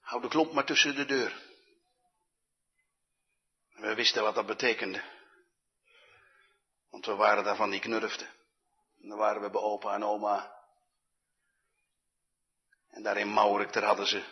hou 0.00 0.22
de 0.22 0.28
klomp 0.28 0.52
maar 0.52 0.64
tussen 0.64 0.94
de 0.94 1.04
deur. 1.04 1.44
We 3.68 3.94
wisten 3.94 4.22
wat 4.22 4.34
dat 4.34 4.46
betekende. 4.46 5.02
Want 6.90 7.06
we 7.06 7.14
waren 7.14 7.44
daarvan 7.44 7.70
die 7.70 7.80
knurfden. 7.80 8.26
En 9.00 9.08
dan 9.08 9.18
waren 9.18 9.42
we 9.42 9.50
bij 9.50 9.60
opa 9.60 9.94
en 9.94 10.04
oma. 10.04 10.54
En 12.88 13.02
daar 13.02 13.16
in 13.16 13.32
Maurik, 13.32 13.72
daar 13.72 13.84
hadden 13.84 14.06
ze. 14.06 14.24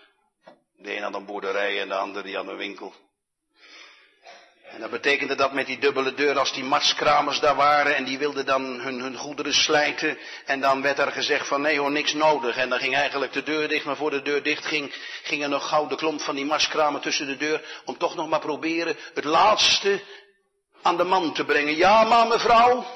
De 0.73 0.97
een 0.97 1.03
had 1.03 1.15
een 1.15 1.27
boerderij 1.27 1.81
en 1.81 1.89
de 1.89 1.95
ander 1.95 2.23
die 2.23 2.37
had 2.37 2.47
een 2.47 2.57
winkel. 2.57 2.95
En 4.75 4.81
dat 4.81 4.91
betekende 4.91 5.35
dat 5.35 5.53
met 5.53 5.67
die 5.67 5.79
dubbele 5.79 6.15
deur, 6.15 6.39
als 6.39 6.53
die 6.53 6.65
marskramers 6.65 7.41
daar 7.41 7.55
waren 7.55 7.97
en 7.97 8.05
die 8.05 8.19
wilden 8.19 8.47
dan 8.47 8.81
hun, 8.81 9.01
hun 9.01 9.17
goederen 9.17 9.55
slijten. 9.55 10.19
En 10.45 10.61
dan 10.61 10.83
werd 10.83 10.99
er 10.99 11.13
gezegd 11.13 11.47
van 11.47 11.61
nee 11.61 11.79
hoor, 11.79 11.91
niks 11.91 12.13
nodig. 12.13 12.57
En 12.57 12.69
dan 12.69 12.79
ging 12.79 12.95
eigenlijk 12.95 13.33
de 13.33 13.43
deur 13.43 13.69
dicht, 13.69 13.85
maar 13.85 13.97
voor 13.97 14.11
de 14.11 14.23
deur 14.23 14.43
dicht 14.43 14.67
ging, 14.67 14.95
ging 15.23 15.43
er 15.43 15.49
nog 15.49 15.69
gauw 15.69 15.87
de 15.87 15.97
klomp 15.97 16.21
van 16.21 16.35
die 16.35 16.45
marskramer 16.45 17.01
tussen 17.01 17.27
de 17.27 17.37
deur. 17.37 17.83
Om 17.85 17.99
toch 17.99 18.15
nog 18.15 18.29
maar 18.29 18.41
proberen 18.41 18.97
het 19.15 19.25
laatste 19.25 20.03
aan 20.83 20.97
de 20.97 21.05
man 21.05 21.35
te 21.35 21.45
brengen. 21.45 21.77
Ja 21.77 22.05
maar 22.05 22.27
mevrouw. 22.27 22.87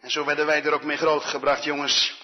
En 0.00 0.10
zo 0.10 0.24
werden 0.24 0.46
wij 0.46 0.62
er 0.64 0.72
ook 0.72 0.84
mee 0.84 0.96
grootgebracht 0.96 1.64
jongens. 1.64 2.19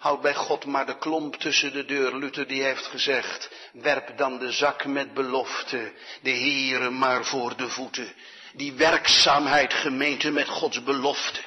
Houd 0.00 0.20
bij 0.20 0.34
God 0.34 0.64
maar 0.64 0.86
de 0.86 0.98
klomp 0.98 1.36
tussen 1.36 1.72
de 1.72 1.84
deur. 1.84 2.16
Luther 2.16 2.46
die 2.46 2.62
heeft 2.62 2.86
gezegd, 2.86 3.50
werp 3.72 4.18
dan 4.18 4.38
de 4.38 4.52
zak 4.52 4.84
met 4.84 5.14
belofte, 5.14 5.92
de 6.22 6.30
Heere 6.30 6.90
maar 6.90 7.24
voor 7.24 7.56
de 7.56 7.68
voeten. 7.68 8.12
Die 8.52 8.72
werkzaamheid 8.72 9.74
gemeente 9.74 10.30
met 10.30 10.48
Gods 10.48 10.82
belofte. 10.82 11.40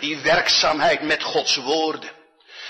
Die 0.00 0.18
werkzaamheid 0.18 1.02
met 1.02 1.22
Gods 1.22 1.56
woorden. 1.56 2.10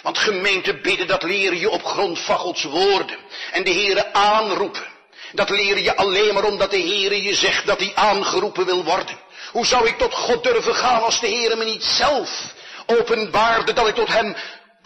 Want 0.02 0.18
gemeente 0.18 0.74
bidden, 0.80 1.06
dat 1.06 1.22
leer 1.22 1.54
je 1.54 1.70
op 1.70 1.84
grond 1.84 2.18
van 2.20 2.38
Gods 2.38 2.62
woorden. 2.62 3.18
En 3.52 3.64
de 3.64 3.72
Heere 3.72 4.12
aanroepen. 4.12 4.86
Dat 5.32 5.50
leer 5.50 5.78
je 5.78 5.96
alleen 5.96 6.34
maar 6.34 6.44
omdat 6.44 6.70
de 6.70 6.80
Heere 6.80 7.22
je 7.22 7.34
zegt 7.34 7.66
dat 7.66 7.78
hij 7.78 7.92
aangeroepen 7.94 8.66
wil 8.66 8.84
worden. 8.84 9.18
Hoe 9.52 9.66
zou 9.66 9.88
ik 9.88 9.98
tot 9.98 10.14
God 10.14 10.42
durven 10.42 10.74
gaan 10.74 11.02
als 11.02 11.20
de 11.20 11.28
Heere 11.28 11.56
me 11.56 11.64
niet 11.64 11.84
zelf 11.84 12.52
openbaarde 12.86 13.72
dat 13.72 13.88
ik 13.88 13.94
tot 13.94 14.08
hem 14.08 14.36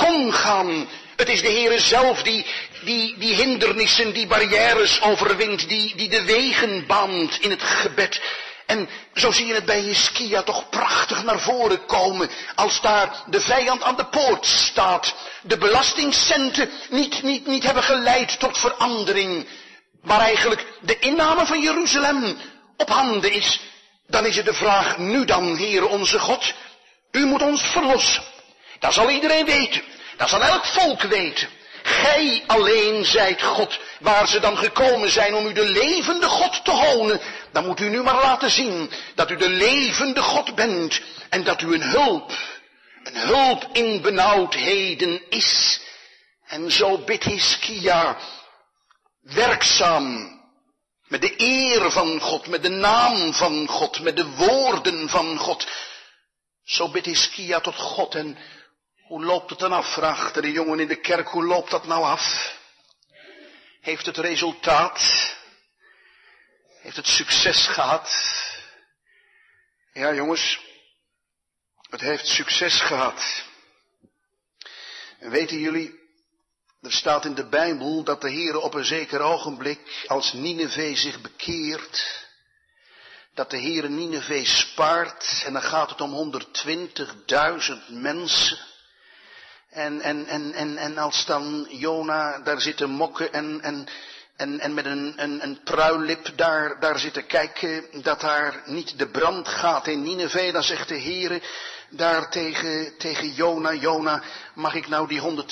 kon 0.07 0.33
gaan. 0.33 0.89
Het 1.17 1.29
is 1.29 1.43
de 1.43 1.51
Heere 1.51 1.81
zelf 1.81 2.23
die, 2.23 2.47
die, 2.85 3.19
die 3.19 3.35
hindernissen, 3.35 4.13
die 4.13 4.27
barrières 4.27 5.03
overwint, 5.03 5.69
die, 5.69 5.97
die 5.97 6.09
de 6.09 6.23
wegen 6.23 6.87
baant 6.87 7.41
in 7.41 7.51
het 7.51 7.63
gebed. 7.63 8.21
En 8.67 8.89
zo 9.15 9.31
zie 9.33 9.47
je 9.47 9.55
het 9.55 9.65
bij 9.65 9.81
Hiskia 9.81 10.43
toch 10.43 10.69
prachtig 10.69 11.25
naar 11.25 11.41
voren 11.41 11.87
komen. 11.87 12.31
Als 12.55 12.81
daar 12.81 13.23
de 13.27 13.41
vijand 13.41 13.83
aan 13.83 13.97
de 13.97 14.07
poort 14.07 14.47
staat. 14.47 15.15
De 15.43 15.59
belastingcenten 15.59 16.71
niet, 16.91 17.23
niet, 17.23 17.47
niet 17.47 17.63
hebben 17.63 17.83
geleid 17.83 18.41
tot 18.41 18.59
verandering. 18.59 19.47
Maar 20.03 20.21
eigenlijk 20.21 20.67
de 20.81 20.99
inname 20.99 21.47
van 21.47 21.61
Jeruzalem 21.61 22.39
op 22.77 22.89
handen 22.89 23.33
is. 23.33 23.61
Dan 24.07 24.27
is 24.27 24.37
het 24.37 24.47
de 24.47 24.55
vraag, 24.55 24.99
nu 24.99 25.25
dan, 25.25 25.57
Heere 25.57 25.87
onze 25.87 26.19
God. 26.19 26.55
U 27.11 27.25
moet 27.25 27.43
ons 27.43 27.63
verlossen. 27.63 28.23
Dat 28.79 28.93
zal 28.93 29.11
iedereen 29.11 29.47
weten. 29.47 29.83
Dat 30.17 30.29
zal 30.29 30.43
elk 30.43 30.65
volk 30.65 31.03
weten. 31.03 31.49
Gij 31.83 32.45
alleen 32.47 33.05
zijt 33.05 33.43
God. 33.43 33.81
Waar 34.01 34.29
ze 34.29 34.41
dan 34.41 34.59
gekomen 34.59 35.11
zijn 35.11 35.35
om 35.35 35.47
u 35.47 35.53
de 35.53 35.69
levende 35.69 36.27
God 36.27 36.65
te 36.65 36.71
honen. 36.71 37.21
Dan 37.53 37.67
moet 37.67 37.81
u 37.81 37.89
nu 37.89 38.03
maar 38.03 38.23
laten 38.23 38.51
zien 38.51 38.91
dat 39.15 39.31
u 39.31 39.37
de 39.37 39.49
levende 39.49 40.23
God 40.23 40.55
bent. 40.55 41.01
En 41.29 41.45
dat 41.45 41.61
u 41.61 41.75
een 41.75 41.83
hulp, 41.83 42.33
een 43.03 43.17
hulp 43.17 43.69
in 43.73 44.01
benauwdheden 44.01 45.23
is. 45.29 45.81
En 46.47 46.73
zo 46.73 46.99
bidt 46.99 47.25
Hiskia 47.25 48.17
werkzaam. 49.21 50.37
Met 51.09 51.21
de 51.21 51.35
eer 51.37 51.91
van 51.91 52.21
God, 52.21 52.47
met 52.47 52.63
de 52.63 52.69
naam 52.69 53.35
van 53.35 53.67
God, 53.67 54.01
met 54.01 54.17
de 54.17 54.27
woorden 54.27 55.09
van 55.09 55.39
God. 55.39 55.67
Zo 56.65 56.89
bidt 56.89 57.07
Hiskia 57.07 57.61
tot 57.61 57.77
God 57.77 58.15
en 58.15 58.39
hoe 59.09 59.25
loopt 59.25 59.51
het 59.51 59.59
dan 59.59 59.73
af? 59.73 59.93
vraagt 59.93 60.35
de 60.35 60.53
jongen 60.53 60.81
in 60.81 60.89
de 60.89 61.01
kerk. 61.01 61.29
Hoe 61.29 61.45
loopt 61.45 61.71
dat 61.71 61.87
nou 61.87 62.05
af? 62.05 62.57
Heeft 63.81 64.07
het 64.07 64.17
resultaat? 64.17 65.37
Heeft 66.81 66.97
het 66.97 67.07
succes 67.07 67.67
gehad? 67.67 68.11
Ja, 69.93 70.15
jongens. 70.15 70.61
Het 71.91 72.01
heeft 72.01 72.27
succes 72.27 72.81
gehad. 72.81 73.45
En 75.19 75.31
weten 75.31 75.59
jullie, 75.59 75.99
er 76.81 76.93
staat 76.93 77.25
in 77.25 77.35
de 77.35 77.49
Bijbel 77.49 78.05
dat 78.05 78.21
de 78.21 78.31
Heer 78.31 78.61
op 78.61 78.75
een 78.75 78.85
zeker 78.85 79.21
ogenblik, 79.21 80.05
als 80.07 80.33
Nineveh 80.33 80.97
zich 80.97 81.21
bekeert, 81.21 82.27
dat 83.35 83.51
de 83.51 83.57
Heer 83.57 83.91
Nineveh 83.91 84.47
spaart, 84.47 85.43
en 85.45 85.53
dan 85.53 85.63
gaat 85.63 85.91
het 85.91 86.01
om 86.01 86.33
120.000 87.73 87.89
mensen. 87.89 88.68
En, 89.71 90.01
en, 90.01 90.27
en, 90.27 90.53
en, 90.53 90.77
en 90.77 90.99
als 90.99 91.27
dan 91.27 91.67
Jona 91.71 92.39
daar 92.39 92.61
zit 92.61 92.77
te 92.77 92.87
mokken 92.87 93.33
en, 93.33 93.61
en, 93.61 93.87
en, 94.37 94.61
en 94.61 94.75
met 94.75 94.85
een, 94.87 95.15
een, 95.17 95.43
een 95.43 95.61
pruillip 95.63 96.33
daar, 96.37 96.81
daar 96.81 96.99
zit 96.99 97.15
te 97.15 97.23
kijken 97.23 98.03
dat 98.03 98.21
daar 98.21 98.63
niet 98.65 98.99
de 98.99 99.09
brand 99.09 99.49
gaat 99.49 99.87
in 99.87 100.03
Nineveh, 100.03 100.53
dan 100.53 100.63
zegt 100.63 100.89
de 100.89 101.01
Heere 101.01 101.43
daar 101.91 102.31
tegen, 102.31 102.99
tegen 102.99 103.33
Jona, 103.33 103.75
Jona, 103.75 104.23
mag 104.55 104.75
ik 104.75 104.89
nou 104.89 105.09
die 105.09 105.45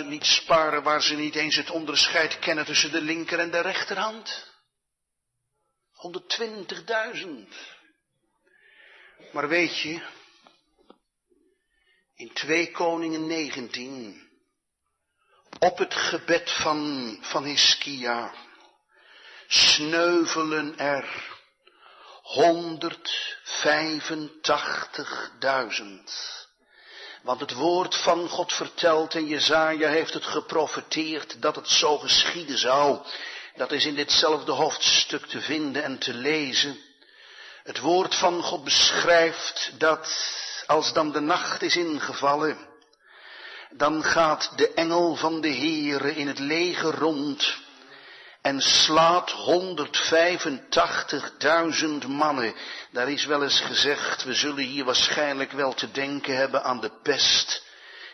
120.000 0.00 0.06
niet 0.06 0.24
sparen 0.24 0.82
waar 0.82 1.02
ze 1.02 1.14
niet 1.14 1.34
eens 1.34 1.56
het 1.56 1.70
onderscheid 1.70 2.38
kennen 2.38 2.64
tussen 2.64 2.92
de 2.92 3.00
linker 3.00 3.38
en 3.38 3.50
de 3.50 3.60
rechterhand? 3.60 4.52
120.000. 7.14 7.26
Maar 9.32 9.48
weet 9.48 9.80
je, 9.80 10.02
in 12.16 12.32
2 12.32 12.70
Koningen 12.70 13.26
19, 13.26 14.22
op 15.58 15.78
het 15.78 15.94
gebed 15.94 16.50
van, 16.50 17.18
van 17.20 17.44
Hiskia, 17.44 18.34
sneuvelen 19.46 20.78
er 20.78 21.32
185.000. 22.22 22.26
Want 27.22 27.40
het 27.40 27.52
woord 27.52 27.96
van 27.96 28.28
God 28.28 28.52
vertelt 28.52 29.14
en 29.14 29.26
Jezaja 29.26 29.88
heeft 29.88 30.14
het 30.14 30.26
geprofeteerd 30.26 31.42
dat 31.42 31.56
het 31.56 31.68
zo 31.68 31.98
geschieden 31.98 32.58
zou. 32.58 33.06
Dat 33.56 33.72
is 33.72 33.84
in 33.84 33.94
ditzelfde 33.94 34.52
hoofdstuk 34.52 35.26
te 35.26 35.40
vinden 35.40 35.82
en 35.82 35.98
te 35.98 36.14
lezen. 36.14 36.78
Het 37.62 37.78
woord 37.78 38.14
van 38.14 38.42
God 38.42 38.64
beschrijft 38.64 39.72
dat 39.78 40.06
als 40.66 40.92
dan 40.92 41.12
de 41.12 41.20
nacht 41.20 41.62
is 41.62 41.76
ingevallen, 41.76 42.58
dan 43.70 44.04
gaat 44.04 44.52
de 44.56 44.74
engel 44.74 45.16
van 45.16 45.40
de 45.40 45.54
Heere 45.54 46.14
in 46.14 46.28
het 46.28 46.38
leger 46.38 46.94
rond 46.94 47.62
en 48.40 48.60
slaat 48.60 49.30
185.000 49.30 49.36
mannen. 52.06 52.54
Daar 52.90 53.10
is 53.10 53.24
wel 53.24 53.42
eens 53.42 53.60
gezegd, 53.60 54.24
we 54.24 54.34
zullen 54.34 54.64
hier 54.64 54.84
waarschijnlijk 54.84 55.52
wel 55.52 55.74
te 55.74 55.90
denken 55.90 56.36
hebben 56.36 56.64
aan 56.64 56.80
de 56.80 56.92
pest 57.02 57.62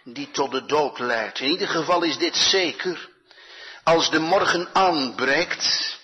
die 0.05 0.31
tot 0.31 0.51
de 0.51 0.67
dood 0.67 0.99
leidt. 0.99 1.41
In 1.41 1.49
ieder 1.49 1.69
geval 1.69 2.03
is 2.03 2.19
dit 2.19 2.37
zeker. 2.37 3.09
Als 3.83 4.11
de 4.11 4.19
morgen 4.19 4.69
aanbreekt 4.73 5.99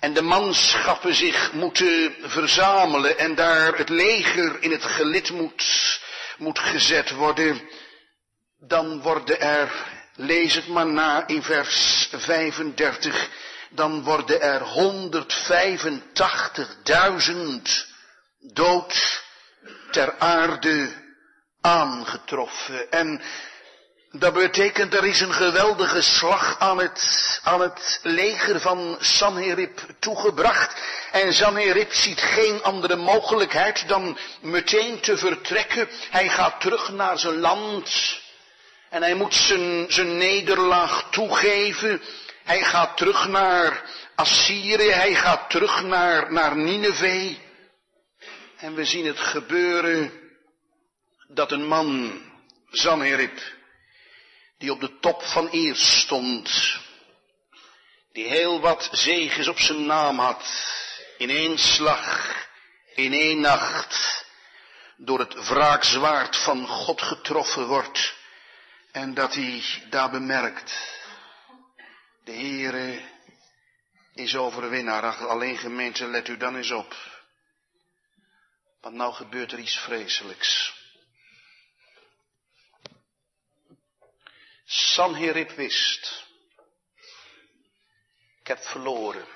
en 0.00 0.14
de 0.14 0.22
manschappen 0.22 1.14
zich 1.14 1.52
moeten 1.52 2.14
verzamelen 2.22 3.18
en 3.18 3.34
daar 3.34 3.76
het 3.76 3.88
leger 3.88 4.62
in 4.62 4.70
het 4.70 4.84
gelid 4.84 5.30
moet, 5.30 6.00
moet 6.38 6.58
gezet 6.58 7.10
worden, 7.10 7.68
dan 8.58 9.00
worden 9.00 9.40
er, 9.40 9.72
lees 10.14 10.54
het 10.54 10.68
maar 10.68 10.86
na 10.86 11.26
in 11.26 11.42
vers 11.42 12.08
35, 12.12 13.28
dan 13.70 14.02
worden 14.02 14.40
er 14.40 14.60
185.000 14.60 14.64
dood 18.38 19.22
ter 19.90 20.14
aarde 20.18 20.88
aangetroffen. 21.60 22.90
En 22.90 23.22
dat 24.12 24.32
betekent 24.32 24.94
er 24.94 25.04
is 25.04 25.20
een 25.20 25.32
geweldige 25.32 26.02
slag 26.02 26.58
aan 26.58 26.78
het, 26.78 27.40
aan 27.42 27.60
het 27.60 28.00
leger 28.02 28.60
van 28.60 28.96
Sanherib 29.00 29.80
toegebracht. 29.98 30.82
En 31.12 31.32
Sanherib 31.32 31.92
ziet 31.92 32.20
geen 32.20 32.62
andere 32.62 32.96
mogelijkheid 32.96 33.88
dan 33.88 34.18
meteen 34.40 35.00
te 35.00 35.16
vertrekken. 35.16 35.88
Hij 36.10 36.28
gaat 36.28 36.60
terug 36.60 36.90
naar 36.92 37.18
zijn 37.18 37.38
land. 37.38 38.18
En 38.88 39.02
hij 39.02 39.14
moet 39.14 39.34
zijn, 39.34 39.86
zijn 39.88 40.16
nederlaag 40.16 41.10
toegeven. 41.10 42.02
Hij 42.44 42.64
gaat 42.64 42.96
terug 42.96 43.28
naar 43.28 43.82
Assyrië. 44.14 44.90
Hij 44.90 45.14
gaat 45.14 45.50
terug 45.50 45.82
naar, 45.82 46.32
naar 46.32 46.56
Nineveh. 46.56 47.36
En 48.56 48.74
we 48.74 48.84
zien 48.84 49.06
het 49.06 49.20
gebeuren 49.20 50.12
dat 51.28 51.52
een 51.52 51.66
man, 51.66 52.20
Sanherib, 52.70 53.40
die 54.60 54.72
op 54.72 54.80
de 54.80 54.98
top 54.98 55.22
van 55.22 55.48
eer 55.52 55.76
stond, 55.76 56.78
die 58.12 58.28
heel 58.28 58.60
wat 58.60 58.88
zegens 58.92 59.48
op 59.48 59.58
zijn 59.58 59.86
naam 59.86 60.18
had, 60.18 60.44
in 61.18 61.30
één 61.30 61.58
slag, 61.58 62.36
in 62.94 63.12
één 63.12 63.40
nacht, 63.40 64.24
door 64.96 65.18
het 65.18 65.48
wraakzwaard 65.48 66.36
van 66.36 66.66
God 66.66 67.02
getroffen 67.02 67.66
wordt, 67.66 68.14
en 68.92 69.14
dat 69.14 69.34
hij 69.34 69.64
daar 69.90 70.10
bemerkt, 70.10 70.98
de 72.24 72.32
Heere 72.32 73.00
is 74.14 74.36
overwinnaar. 74.36 75.16
Alleen 75.16 75.58
gemeente, 75.58 76.06
let 76.06 76.28
u 76.28 76.36
dan 76.36 76.56
eens 76.56 76.70
op. 76.70 76.96
Want 78.80 78.94
nou 78.94 79.14
gebeurt 79.14 79.52
er 79.52 79.58
iets 79.58 79.78
vreselijks. 79.78 80.79
Sanherib 84.72 85.50
wist. 85.50 86.24
Ik 88.40 88.46
heb 88.46 88.64
verloren. 88.64 89.26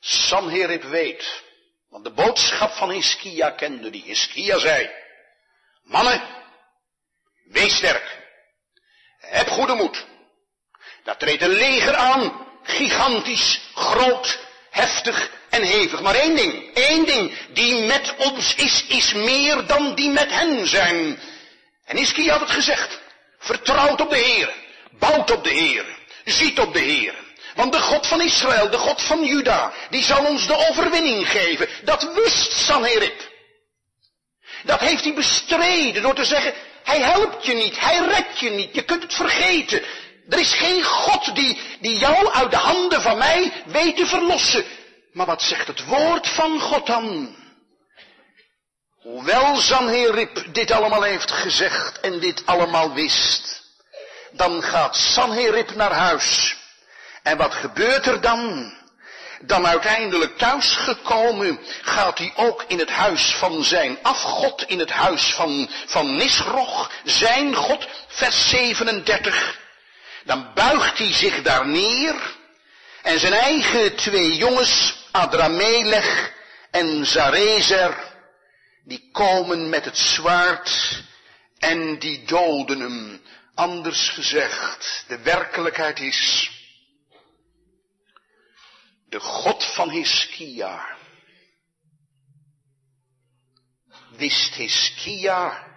Sanherib 0.00 0.82
weet. 0.82 1.42
Want 1.88 2.04
de 2.04 2.10
boodschap 2.10 2.70
van 2.72 2.90
Hiskia 2.90 3.50
kende 3.50 3.90
die. 3.90 4.02
Hiskia 4.02 4.58
zei. 4.58 4.90
Mannen, 5.82 6.22
wees 7.44 7.76
sterk. 7.76 8.18
Heb 9.18 9.48
goede 9.48 9.74
moed. 9.74 10.06
Daar 11.04 11.16
treedt 11.16 11.42
een 11.42 11.48
leger 11.48 11.94
aan. 11.94 12.48
Gigantisch, 12.62 13.60
groot, 13.74 14.38
heftig 14.70 15.30
en 15.48 15.62
hevig. 15.62 16.00
Maar 16.00 16.14
één 16.14 16.36
ding, 16.36 16.74
één 16.74 17.06
ding. 17.06 17.48
Die 17.48 17.84
met 17.84 18.16
ons 18.16 18.54
is, 18.54 18.86
is 18.86 19.12
meer 19.12 19.66
dan 19.66 19.94
die 19.94 20.10
met 20.10 20.30
hen 20.30 20.66
zijn. 20.66 21.20
En 21.90 21.96
Iski 21.96 22.30
had 22.30 22.40
het 22.40 22.50
gezegd. 22.50 23.00
Vertrouwt 23.38 24.00
op 24.00 24.10
de 24.10 24.16
Heer. 24.16 24.54
Bouwt 24.90 25.30
op 25.30 25.44
de 25.44 25.50
Heer. 25.50 25.84
Ziet 26.24 26.58
op 26.58 26.72
de 26.72 26.78
Heer. 26.78 27.14
Want 27.54 27.72
de 27.72 27.80
God 27.80 28.06
van 28.06 28.20
Israël, 28.20 28.70
de 28.70 28.78
God 28.78 29.02
van 29.02 29.24
Juda, 29.24 29.72
die 29.90 30.02
zal 30.02 30.24
ons 30.24 30.46
de 30.46 30.68
overwinning 30.68 31.30
geven. 31.30 31.68
Dat 31.84 32.12
wist 32.14 32.52
Sanherib. 32.52 33.28
Dat 34.64 34.80
heeft 34.80 35.04
hij 35.04 35.14
bestreden 35.14 36.02
door 36.02 36.14
te 36.14 36.24
zeggen, 36.24 36.54
hij 36.84 37.00
helpt 37.00 37.46
je 37.46 37.54
niet, 37.54 37.80
hij 37.80 37.98
redt 37.98 38.38
je 38.38 38.50
niet, 38.50 38.74
je 38.74 38.82
kunt 38.82 39.02
het 39.02 39.14
vergeten. 39.14 39.82
Er 40.28 40.38
is 40.38 40.52
geen 40.52 40.82
God 40.82 41.34
die, 41.34 41.58
die 41.80 41.98
jou 41.98 42.32
uit 42.32 42.50
de 42.50 42.56
handen 42.56 43.02
van 43.02 43.18
mij 43.18 43.52
weet 43.66 43.96
te 43.96 44.06
verlossen. 44.06 44.64
Maar 45.12 45.26
wat 45.26 45.42
zegt 45.42 45.66
het 45.66 45.84
woord 45.84 46.28
van 46.28 46.60
God 46.60 46.86
dan? 46.86 47.36
Hoewel 49.00 49.56
Sanherib 49.56 50.44
dit 50.52 50.70
allemaal 50.70 51.02
heeft 51.02 51.30
gezegd 51.30 52.00
en 52.00 52.18
dit 52.18 52.42
allemaal 52.46 52.92
wist, 52.92 53.62
dan 54.30 54.62
gaat 54.62 54.96
Sanherib 54.96 55.74
naar 55.74 55.92
huis. 55.92 56.56
En 57.22 57.36
wat 57.36 57.54
gebeurt 57.54 58.06
er 58.06 58.20
dan? 58.20 58.72
Dan 59.40 59.66
uiteindelijk 59.66 60.38
thuisgekomen 60.38 61.60
gaat 61.82 62.18
hij 62.18 62.32
ook 62.36 62.64
in 62.66 62.78
het 62.78 62.90
huis 62.90 63.34
van 63.34 63.64
zijn 63.64 63.98
afgod, 64.02 64.64
in 64.66 64.78
het 64.78 64.90
huis 64.90 65.34
van, 65.34 65.70
van 65.86 66.16
Nisroch, 66.16 66.90
zijn 67.04 67.54
God, 67.54 67.86
vers 68.08 68.48
37. 68.48 69.58
Dan 70.24 70.50
buigt 70.54 70.98
hij 70.98 71.12
zich 71.12 71.42
daar 71.42 71.66
neer 71.66 72.14
en 73.02 73.18
zijn 73.18 73.32
eigen 73.32 73.96
twee 73.96 74.36
jongens, 74.36 74.94
Adramelech 75.10 76.32
en 76.70 77.06
Zarezer, 77.06 78.08
die 78.84 79.08
komen 79.12 79.68
met 79.68 79.84
het 79.84 79.98
zwaard 79.98 81.02
en 81.58 81.98
die 81.98 82.24
doden 82.24 82.80
hem. 82.80 83.22
Anders 83.54 84.08
gezegd, 84.08 85.04
de 85.08 85.18
werkelijkheid 85.22 86.00
is, 86.00 86.50
de 89.08 89.20
God 89.20 89.64
van 89.64 89.90
Hiskia 89.90 90.98
wist 94.20 94.54
Hiskia 94.54 95.68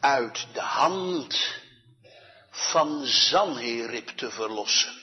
uit 0.00 0.46
de 0.52 0.60
hand 0.60 1.60
van 2.50 3.04
Zanherib 3.04 4.08
te 4.08 4.30
verlossen. 4.30 5.00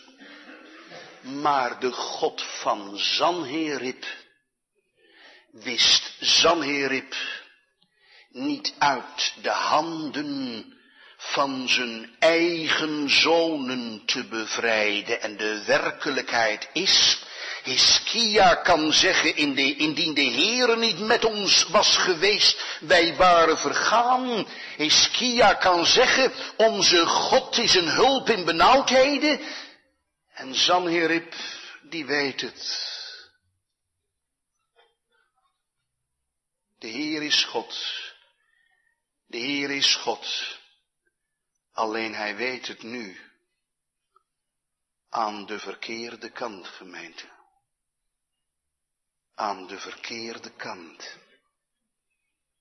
Maar 1.22 1.80
de 1.80 1.92
God 1.92 2.42
van 2.42 2.98
Zanherib 2.98 4.06
wist 5.52 6.12
Zanherib 6.20 7.16
niet 8.30 8.74
uit 8.78 9.34
de 9.42 9.50
handen 9.50 10.66
van 11.18 11.70
zijn 11.70 12.16
eigen 12.20 13.10
zonen 13.10 14.06
te 14.06 14.24
bevrijden. 14.24 15.22
En 15.22 15.38
de 15.38 15.64
werkelijkheid 15.66 16.70
is, 16.74 17.20
Hiskia 17.64 18.56
kan 18.56 18.94
zeggen, 18.94 19.36
indien 19.36 20.14
de 20.14 20.32
Heere 20.32 20.78
niet 20.78 21.00
met 21.00 21.26
ons 21.26 21.64
was 21.64 21.98
geweest, 21.98 22.78
wij 22.80 23.16
waren 23.16 23.58
vergaan. 23.58 24.48
Hiskia 24.78 25.54
kan 25.54 25.86
zeggen, 25.86 26.34
onze 26.58 27.06
God 27.06 27.58
is 27.58 27.76
een 27.76 27.90
hulp 27.90 28.30
in 28.30 28.46
benauwdheden. 28.46 29.40
En 30.34 30.56
Zanherib, 30.56 31.34
die 31.82 32.06
weet 32.06 32.42
het. 32.42 32.98
De 36.80 36.88
Heer 36.88 37.22
is 37.22 37.44
God. 37.44 37.76
De 39.26 39.38
Heer 39.38 39.72
is 39.72 39.96
God. 39.96 40.58
Alleen 41.72 42.14
hij 42.14 42.36
weet 42.36 42.68
het 42.68 42.84
nu. 42.84 43.20
Aan 45.10 45.46
de 45.46 45.60
verkeerde 45.60 46.32
kant, 46.32 46.68
gemeente. 46.68 47.30
Aan 49.36 49.68
de 49.68 49.80
verkeerde 49.80 50.56
kant. 50.56 51.18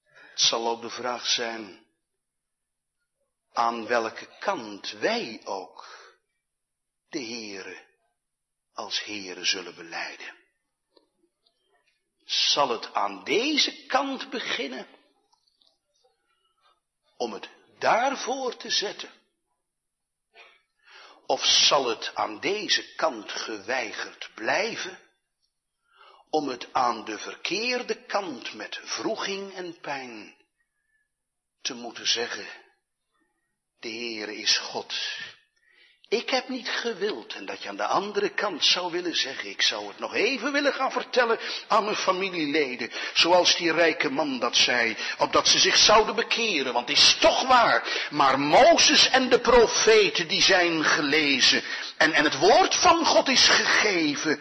Het 0.03 0.41
zal 0.41 0.69
ook 0.69 0.81
de 0.81 0.91
vraag 0.91 1.27
zijn, 1.27 1.87
aan 3.53 3.87
welke 3.87 4.39
kant 4.39 4.91
wij 4.91 5.41
ook 5.45 5.87
de 7.09 7.21
Heere 7.21 7.87
als 8.73 9.05
Heere 9.05 9.45
zullen 9.45 9.75
beleiden 9.75 10.48
zal 12.29 12.69
het 12.69 12.95
aan 12.95 13.25
deze 13.25 13.87
kant 13.87 14.31
beginnen 14.31 14.87
om 17.17 17.33
het 17.33 17.49
daarvoor 17.79 18.57
te 18.57 18.71
zetten? 18.71 19.11
Of 21.27 21.45
zal 21.45 21.87
het 21.87 22.15
aan 22.15 22.41
deze 22.41 22.95
kant 22.95 23.33
geweigerd 23.33 24.31
blijven 24.35 25.01
om 26.31 26.49
het 26.49 26.73
aan 26.73 27.05
de 27.05 27.19
verkeerde 27.19 28.05
kant 28.05 28.55
met 28.55 28.81
vroeging 28.83 29.55
en 29.55 29.81
pijn 29.81 30.37
te 31.61 31.75
moeten 31.75 32.07
zeggen, 32.07 32.47
de 33.79 33.89
Heere 33.89 34.37
is 34.37 34.59
God. 34.59 34.95
Ik 36.09 36.31
heb 36.31 36.49
niet 36.49 36.69
gewild 36.69 37.35
en 37.35 37.47
dat 37.47 37.63
je 37.63 37.69
aan 37.69 37.77
de 37.77 37.87
andere 37.87 38.29
kant 38.29 38.65
zou 38.65 38.93
willen 38.93 39.17
zeggen, 39.17 39.49
ik 39.49 39.63
zou 39.63 39.89
het 39.89 39.99
nog 39.99 40.15
even 40.15 40.53
willen 40.53 40.73
gaan 40.73 40.93
vertellen 40.93 41.39
aan 41.67 41.85
mijn 41.85 41.97
familieleden, 41.97 42.91
zoals 43.15 43.57
die 43.57 43.73
rijke 43.73 44.11
man 44.11 44.39
dat 44.39 44.57
zei, 44.57 44.97
opdat 45.19 45.49
ze 45.49 45.59
zich 45.59 45.77
zouden 45.77 46.15
bekeren, 46.15 46.73
want 46.73 46.89
het 46.89 46.99
is 46.99 47.17
toch 47.21 47.47
waar. 47.47 48.09
Maar 48.11 48.41
Mozes 48.41 49.09
en 49.09 49.29
de 49.29 49.41
profeten 49.41 50.29
die 50.29 50.43
zijn 50.43 50.85
gelezen 50.85 51.63
en, 51.97 52.13
en 52.13 52.25
het 52.25 52.39
woord 52.39 52.75
van 52.75 53.05
God 53.05 53.29
is 53.29 53.49
gegeven, 53.49 54.41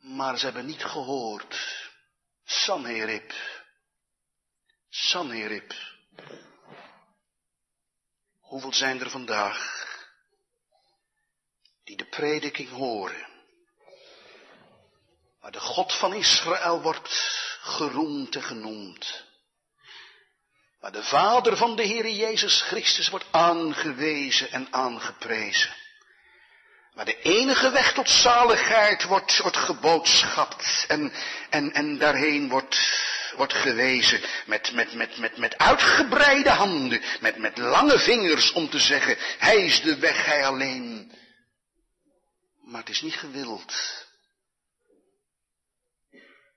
maar 0.00 0.38
ze 0.38 0.44
hebben 0.44 0.66
niet 0.66 0.84
gehoord. 0.84 1.56
Sanherib. 2.44 3.32
Sanherib. 4.88 5.74
Hoeveel 8.40 8.72
zijn 8.72 9.00
er 9.00 9.10
vandaag 9.10 9.92
die 11.84 11.96
de 11.96 12.04
prediking 12.04 12.70
horen, 12.70 13.26
waar 15.40 15.52
de 15.52 15.60
God 15.60 15.92
van 15.92 16.14
Israël 16.14 16.82
wordt 16.82 17.10
geroemd 17.60 18.36
en 18.36 18.42
genoemd, 18.42 19.24
waar 20.80 20.92
de 20.92 21.02
Vader 21.02 21.56
van 21.56 21.76
de 21.76 21.82
Heer 21.82 22.10
Jezus 22.10 22.62
Christus 22.62 23.08
wordt 23.08 23.26
aangewezen 23.30 24.50
en 24.50 24.68
aangeprezen, 24.70 25.74
waar 26.94 27.04
de 27.04 27.20
enige 27.22 27.70
weg 27.70 27.92
tot 27.92 28.10
zaligheid 28.10 29.04
wordt, 29.04 29.38
wordt 29.38 29.56
geboodschapt 29.56 30.84
en, 30.88 31.12
en, 31.50 31.72
en 31.72 31.98
daarheen 31.98 32.48
wordt, 32.48 33.02
wordt 33.36 33.54
gewezen 33.54 34.20
met, 34.46 34.72
met, 34.72 34.94
met, 34.94 35.18
met, 35.18 35.36
met 35.36 35.58
uitgebreide 35.58 36.50
handen, 36.50 37.02
met, 37.20 37.36
met 37.36 37.58
lange 37.58 37.98
vingers 37.98 38.52
om 38.52 38.70
te 38.70 38.78
zeggen, 38.78 39.16
hij 39.38 39.64
is 39.64 39.80
de 39.80 39.98
weg, 39.98 40.24
hij 40.24 40.46
alleen. 40.46 41.12
Maar 42.64 42.80
het 42.80 42.88
is 42.88 43.00
niet 43.00 43.14
gewild. 43.14 43.74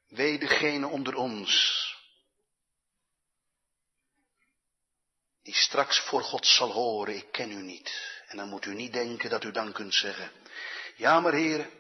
Wee 0.08 0.40
degene 0.40 0.88
onder 0.88 1.16
ons, 1.16 1.86
die 5.42 5.56
straks 5.56 6.00
voor 6.00 6.24
God 6.24 6.46
zal 6.46 6.72
horen, 6.72 7.16
ik 7.16 7.32
ken 7.32 7.52
u 7.52 7.62
niet. 7.62 8.16
En 8.28 8.38
dan 8.38 8.50
moet 8.50 8.66
u 8.66 8.74
niet 8.74 8.94
denken 8.94 9.30
dat 9.30 9.44
u 9.44 9.52
dan 9.52 9.72
kunt 9.72 9.94
zeggen, 9.94 10.32
ja 10.96 11.20
maar 11.20 11.34
heren, 11.34 11.72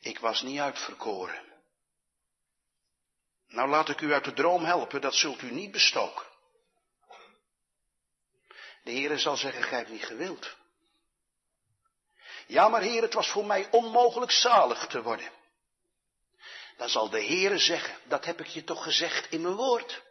ik 0.00 0.18
was 0.18 0.42
niet 0.42 0.60
uitverkoren. 0.60 1.48
Nou 3.46 3.68
laat 3.68 3.88
ik 3.88 4.00
u 4.00 4.12
uit 4.12 4.24
de 4.24 4.32
droom 4.32 4.64
helpen, 4.64 5.00
dat 5.00 5.14
zult 5.14 5.42
u 5.42 5.50
niet 5.50 5.70
bestoken. 5.70 6.26
De 8.82 8.90
Heere 8.90 9.18
zal 9.18 9.36
zeggen, 9.36 9.62
gij 9.62 9.78
hebt 9.78 9.90
niet 9.90 10.04
gewild. 10.04 10.56
Ja, 12.50 12.68
maar 12.68 12.80
Heer, 12.80 13.02
het 13.02 13.14
was 13.14 13.28
voor 13.28 13.46
mij 13.46 13.68
onmogelijk 13.70 14.30
zalig 14.30 14.86
te 14.86 15.02
worden. 15.02 15.30
Dan 16.76 16.88
zal 16.88 17.08
de 17.08 17.24
Heere 17.24 17.58
zeggen, 17.58 17.94
dat 18.04 18.24
heb 18.24 18.40
ik 18.40 18.46
je 18.46 18.64
toch 18.64 18.82
gezegd 18.82 19.26
in 19.30 19.40
mijn 19.40 19.54
woord. 19.54 20.02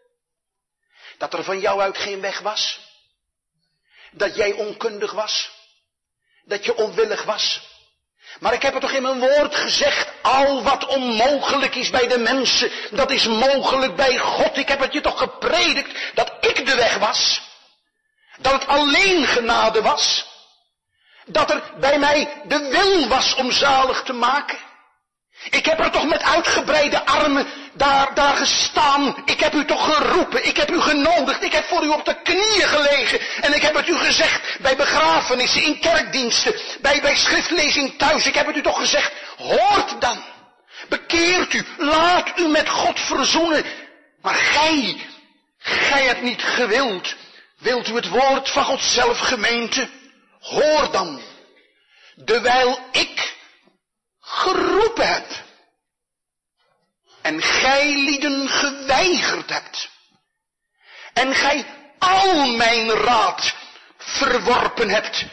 Dat 1.18 1.34
er 1.34 1.44
van 1.44 1.60
jou 1.60 1.82
uit 1.82 1.98
geen 1.98 2.22
weg 2.22 2.40
was. 2.40 2.80
Dat 4.12 4.36
jij 4.36 4.52
onkundig 4.52 5.12
was. 5.12 5.52
Dat 6.44 6.66
je 6.66 6.76
onwillig 6.76 7.24
was. 7.24 7.68
Maar 8.40 8.54
ik 8.54 8.62
heb 8.62 8.74
het 8.74 8.82
toch 8.82 8.92
in 8.92 9.02
mijn 9.02 9.20
woord 9.20 9.56
gezegd, 9.56 10.12
al 10.22 10.64
wat 10.64 10.86
onmogelijk 10.86 11.76
is 11.76 11.90
bij 11.90 12.08
de 12.08 12.18
mensen, 12.18 12.72
dat 12.92 13.12
is 13.12 13.26
mogelijk 13.26 13.96
bij 13.96 14.18
God. 14.18 14.58
Ik 14.58 14.68
heb 14.68 14.80
het 14.80 14.94
je 14.94 15.02
toch 15.02 15.20
gepredikt 15.20 16.16
dat 16.16 16.38
ik 16.40 16.66
de 16.66 16.76
weg 16.76 16.98
was. 16.98 17.42
Dat 18.38 18.54
het 18.54 18.68
alleen 18.68 19.26
genade 19.26 19.82
was 19.82 20.38
dat 21.32 21.52
er 21.52 21.64
bij 21.80 22.00
mij 22.00 22.42
de 22.44 22.68
wil 22.70 23.08
was 23.08 23.36
om 23.36 23.52
zalig 23.52 24.04
te 24.04 24.14
maken. 24.14 24.58
Ik 25.50 25.66
heb 25.66 25.80
er 25.80 25.92
toch 25.92 26.08
met 26.08 26.24
uitgebreide 26.24 27.06
armen 27.06 27.48
daar, 27.74 28.14
daar 28.14 28.36
gestaan. 28.36 29.16
Ik 29.26 29.40
heb 29.40 29.54
u 29.54 29.66
toch 29.66 29.96
geroepen. 29.96 30.48
Ik 30.48 30.58
heb 30.58 30.72
u 30.72 30.82
genodigd. 30.82 31.44
Ik 31.44 31.52
heb 31.52 31.66
voor 31.66 31.84
u 31.84 31.88
op 31.88 32.06
de 32.06 32.22
knieën 32.22 32.68
gelegen. 32.68 33.20
En 33.42 33.56
ik 33.56 33.62
heb 33.62 33.76
het 33.76 33.88
u 33.88 33.98
gezegd 33.98 34.60
bij 34.60 34.76
begrafenissen, 34.76 35.64
in 35.64 35.80
kerkdiensten, 35.80 36.56
bij, 36.82 37.02
bij 37.02 37.16
schriftlezing 37.16 37.98
thuis. 37.98 38.26
Ik 38.26 38.36
heb 38.36 38.48
het 38.48 38.56
u 38.56 38.62
toch 38.62 38.80
gezegd. 38.80 39.12
Hoort 39.38 40.02
dan. 40.02 40.24
Bekeert 40.90 41.54
u. 41.54 41.66
Laat 41.78 42.40
u 42.40 42.48
met 42.48 42.70
God 42.70 43.00
verzoenen. 43.00 43.64
Maar 44.22 44.36
gij, 44.36 44.98
gij 45.60 46.04
hebt 46.04 46.22
niet 46.22 46.44
gewild. 46.44 47.16
Wilt 47.58 47.88
u 47.88 47.96
het 47.96 48.10
woord 48.10 48.50
van 48.50 48.64
God 48.64 48.82
zelf 48.82 49.20
gemeente? 49.20 49.90
Hoor 50.40 50.92
dan, 50.92 51.22
dewijl 52.16 52.80
ik 52.92 53.38
geroepen 54.20 55.08
heb 55.14 55.28
en 57.22 57.42
gij 57.42 57.96
lieden 57.96 58.50
geweigerd 58.50 59.50
hebt 59.50 59.90
en 61.14 61.36
gij 61.36 61.66
al 62.00 62.56
mijn 62.56 62.90
raad 62.90 63.56
verworpen 63.98 64.90
hebt 64.90 65.26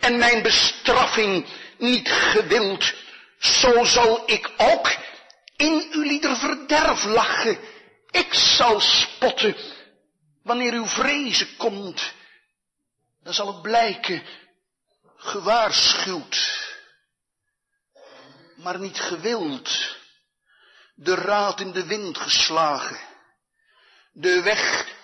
en 0.00 0.18
mijn 0.18 0.42
bestraffing 0.42 1.46
niet 1.78 2.10
gewild, 2.10 2.94
zo 3.38 3.84
zal 3.84 4.22
ik 4.26 4.50
ook 4.56 4.96
in 5.56 5.88
uw 5.90 6.02
lieder 6.02 6.36
verderf 6.36 7.04
lachen. 7.04 7.58
Ik 8.10 8.34
zal 8.34 8.80
spotten 8.80 9.56
wanneer 10.42 10.72
uw 10.72 10.86
vrezen 10.86 11.56
komt. 11.56 12.12
Dan 13.22 13.34
zal 13.34 13.46
het 13.46 13.62
blijken 13.62 14.22
gewaarschuwd, 15.20 16.68
maar 18.56 18.78
niet 18.78 19.00
gewild, 19.00 19.96
de 20.94 21.14
raad 21.14 21.60
in 21.60 21.72
de 21.72 21.86
wind 21.86 22.18
geslagen, 22.18 23.00
de 24.12 24.42
weg, 24.42 24.94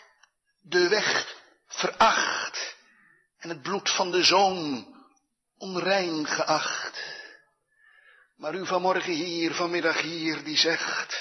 de 0.60 0.88
weg 0.88 1.34
veracht 1.66 2.76
en 3.38 3.48
het 3.48 3.62
bloed 3.62 3.90
van 3.90 4.10
de 4.10 4.24
zoon 4.24 4.94
onrein 5.58 6.26
geacht. 6.26 7.04
Maar 8.36 8.54
u 8.54 8.66
vanmorgen 8.66 9.12
hier, 9.12 9.54
vanmiddag 9.54 10.00
hier, 10.00 10.44
die 10.44 10.56
zegt, 10.56 11.20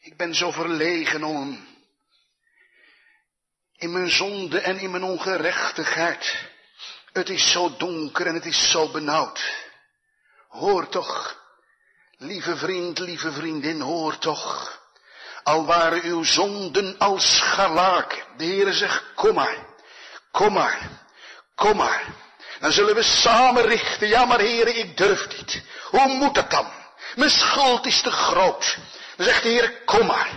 ik 0.00 0.16
ben 0.16 0.34
zo 0.34 0.50
verlegen 0.50 1.24
om 1.24 1.66
in 3.76 3.92
mijn 3.92 4.10
zonde 4.10 4.60
en 4.60 4.78
in 4.78 4.90
mijn 4.90 5.02
ongerechtigheid 5.02 6.52
het 7.14 7.28
is 7.28 7.50
zo 7.50 7.74
donker 7.76 8.26
en 8.26 8.34
het 8.34 8.46
is 8.46 8.70
zo 8.70 8.88
benauwd. 8.88 9.40
Hoor 10.48 10.88
toch, 10.88 11.42
lieve 12.16 12.56
vriend, 12.56 12.98
lieve 12.98 13.32
vriendin, 13.32 13.80
hoor 13.80 14.18
toch. 14.18 14.82
Al 15.42 15.64
waren 15.64 16.02
uw 16.02 16.24
zonden 16.24 16.98
als 16.98 17.36
scharlaken. 17.36 18.18
De 18.36 18.44
Heere 18.44 18.72
zegt, 18.72 19.02
kom 19.14 19.34
maar, 19.34 19.56
kom 20.30 20.52
maar, 20.52 20.78
kom 21.54 21.76
maar. 21.76 22.04
Dan 22.60 22.72
zullen 22.72 22.94
we 22.94 23.02
samen 23.02 23.62
richten. 23.62 24.08
Ja, 24.08 24.24
maar 24.24 24.38
Heere, 24.38 24.74
ik 24.74 24.96
durf 24.96 25.36
niet. 25.36 25.62
Hoe 25.90 26.08
moet 26.08 26.34
dat 26.34 26.50
dan? 26.50 26.66
Mijn 27.14 27.30
schuld 27.30 27.86
is 27.86 28.00
te 28.00 28.10
groot. 28.10 28.78
Dan 29.16 29.26
zegt 29.26 29.42
de 29.42 29.48
Heer, 29.48 29.82
kom 29.84 30.06
maar, 30.06 30.30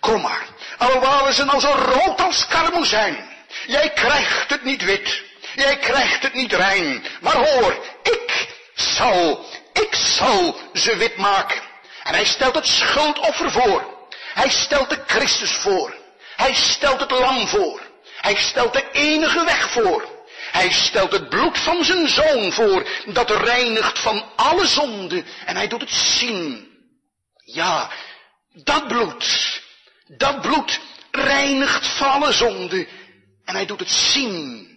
kom 0.00 0.20
maar. 0.20 0.46
Al 0.78 1.00
waren 1.00 1.34
ze 1.34 1.44
nou 1.44 1.60
zo 1.60 1.70
rood 1.70 2.20
als 2.20 2.46
karmozijn. 2.46 3.28
Jij 3.66 3.90
krijgt 3.90 4.50
het 4.50 4.64
niet 4.64 4.84
wit. 4.84 5.32
Jij 5.54 5.76
krijgt 5.78 6.22
het 6.22 6.34
niet 6.34 6.52
rein. 6.52 7.04
Maar 7.20 7.36
hoor, 7.36 7.84
ik 8.02 8.48
zal, 8.74 9.46
ik 9.72 9.94
zal 9.94 10.56
ze 10.72 10.96
wit 10.96 11.16
maken. 11.16 11.62
En 12.02 12.14
hij 12.14 12.24
stelt 12.24 12.54
het 12.54 12.66
schuldoffer 12.66 13.50
voor. 13.50 14.08
Hij 14.34 14.48
stelt 14.48 14.90
de 14.90 15.02
Christus 15.06 15.52
voor. 15.52 15.94
Hij 16.36 16.54
stelt 16.54 17.00
het 17.00 17.10
lam 17.10 17.46
voor. 17.46 17.80
Hij 18.20 18.34
stelt 18.34 18.72
de 18.72 18.90
enige 18.92 19.44
weg 19.44 19.70
voor. 19.70 20.12
Hij 20.52 20.70
stelt 20.70 21.12
het 21.12 21.28
bloed 21.28 21.58
van 21.58 21.84
zijn 21.84 22.08
zoon 22.08 22.52
voor, 22.52 22.88
dat 23.06 23.30
reinigt 23.30 23.98
van 23.98 24.24
alle 24.36 24.66
zonde. 24.66 25.24
En 25.46 25.56
hij 25.56 25.68
doet 25.68 25.80
het 25.80 25.90
zien. 25.90 26.72
Ja, 27.44 27.90
dat 28.52 28.88
bloed, 28.88 29.60
dat 30.06 30.40
bloed 30.40 30.80
reinigt 31.10 31.86
van 31.86 32.08
alle 32.10 32.32
zonde. 32.32 32.88
En 33.44 33.54
hij 33.54 33.66
doet 33.66 33.80
het 33.80 33.90
zien 33.90 34.73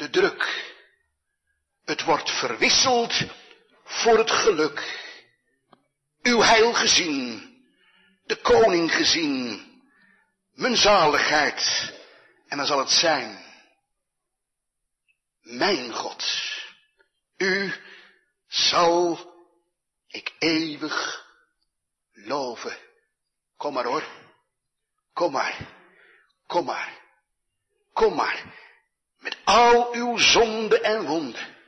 de 0.00 0.10
druk. 0.10 0.74
Het 1.84 2.02
wordt 2.02 2.30
verwisseld 2.30 3.14
voor 3.84 4.18
het 4.18 4.30
geluk. 4.30 5.08
Uw 6.22 6.40
heil 6.40 6.74
gezien, 6.74 7.58
de 8.24 8.36
koning 8.36 8.94
gezien, 8.94 9.82
mijn 10.52 10.76
zaligheid. 10.76 11.92
En 12.48 12.56
dan 12.56 12.66
zal 12.66 12.78
het 12.78 12.90
zijn, 12.90 13.44
mijn 15.40 15.94
God, 15.94 16.24
u 17.36 17.74
zal 18.46 19.18
ik 20.06 20.32
eeuwig 20.38 21.26
loven. 22.12 22.78
Kom 23.56 23.72
maar 23.72 23.84
hoor. 23.84 24.04
Kom 25.12 25.32
maar, 25.32 25.56
kom 26.46 26.64
maar, 26.64 27.00
kom 27.92 28.14
maar, 28.14 28.44
met 29.20 29.36
al 29.44 29.94
uw 29.94 30.18
zonde 30.18 30.80
en 30.80 31.06
wonden. 31.06 31.58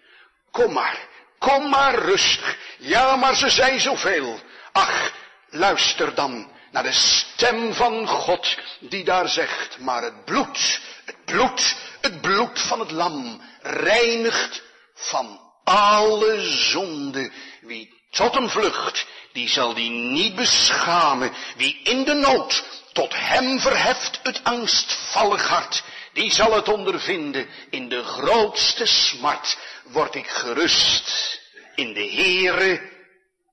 Kom 0.50 0.72
maar, 0.72 0.98
kom 1.38 1.68
maar 1.68 1.94
rustig. 1.94 2.57
Ja, 2.78 3.16
maar 3.16 3.36
ze 3.36 3.50
zijn 3.50 3.80
zoveel. 3.80 4.40
Ach, 4.72 5.12
luister 5.48 6.14
dan 6.14 6.50
naar 6.70 6.82
de 6.82 6.92
stem 6.92 7.74
van 7.74 8.07
God 8.07 8.57
die 8.80 9.05
daar 9.05 9.28
zegt, 9.28 9.78
maar 9.78 10.03
het 10.03 10.24
bloed, 10.24 10.80
het 11.05 11.24
bloed, 11.24 11.76
het 12.00 12.20
bloed 12.20 12.61
van 12.61 12.80
het 12.80 12.90
lam 12.90 13.40
reinigt 13.62 14.62
van 14.94 15.40
alle 15.64 16.40
zonde. 16.40 17.32
Wie 17.61 18.00
tot 18.11 18.34
hem 18.34 18.48
vlucht, 18.48 19.07
die 19.32 19.48
zal 19.48 19.74
die 19.74 19.90
niet 19.90 20.34
beschamen. 20.34 21.32
Wie 21.57 21.80
in 21.82 22.05
de 22.05 22.14
nood 22.14 22.64
tot 22.92 23.12
hem 23.14 23.61
verheft 23.61 24.20
het 24.22 24.44
angstvallig 24.44 25.48
hart, 25.48 25.82
die 26.12 26.32
zal 26.32 26.52
het 26.52 26.68
ondervinden. 26.68 27.48
In 27.70 27.88
de 27.88 28.04
grootste 28.04 28.86
smart 28.86 29.58
word 29.84 30.14
ik 30.14 30.28
gerust. 30.28 31.40
In 31.74 31.92
de 31.92 32.10
Heere 32.10 32.90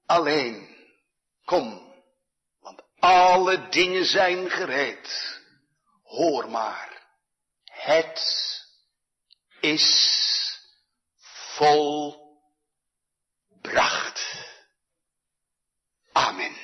alleen. 0.05 0.77
Kom, 1.45 1.93
want 2.59 2.81
alle 2.99 3.69
dingen 3.69 4.05
zijn 4.05 4.49
gereed. 4.49 5.37
Hoor 6.03 6.49
maar, 6.49 7.07
het 7.63 8.21
is 9.59 10.19
volbracht. 11.55 12.27
Amen. 16.11 16.58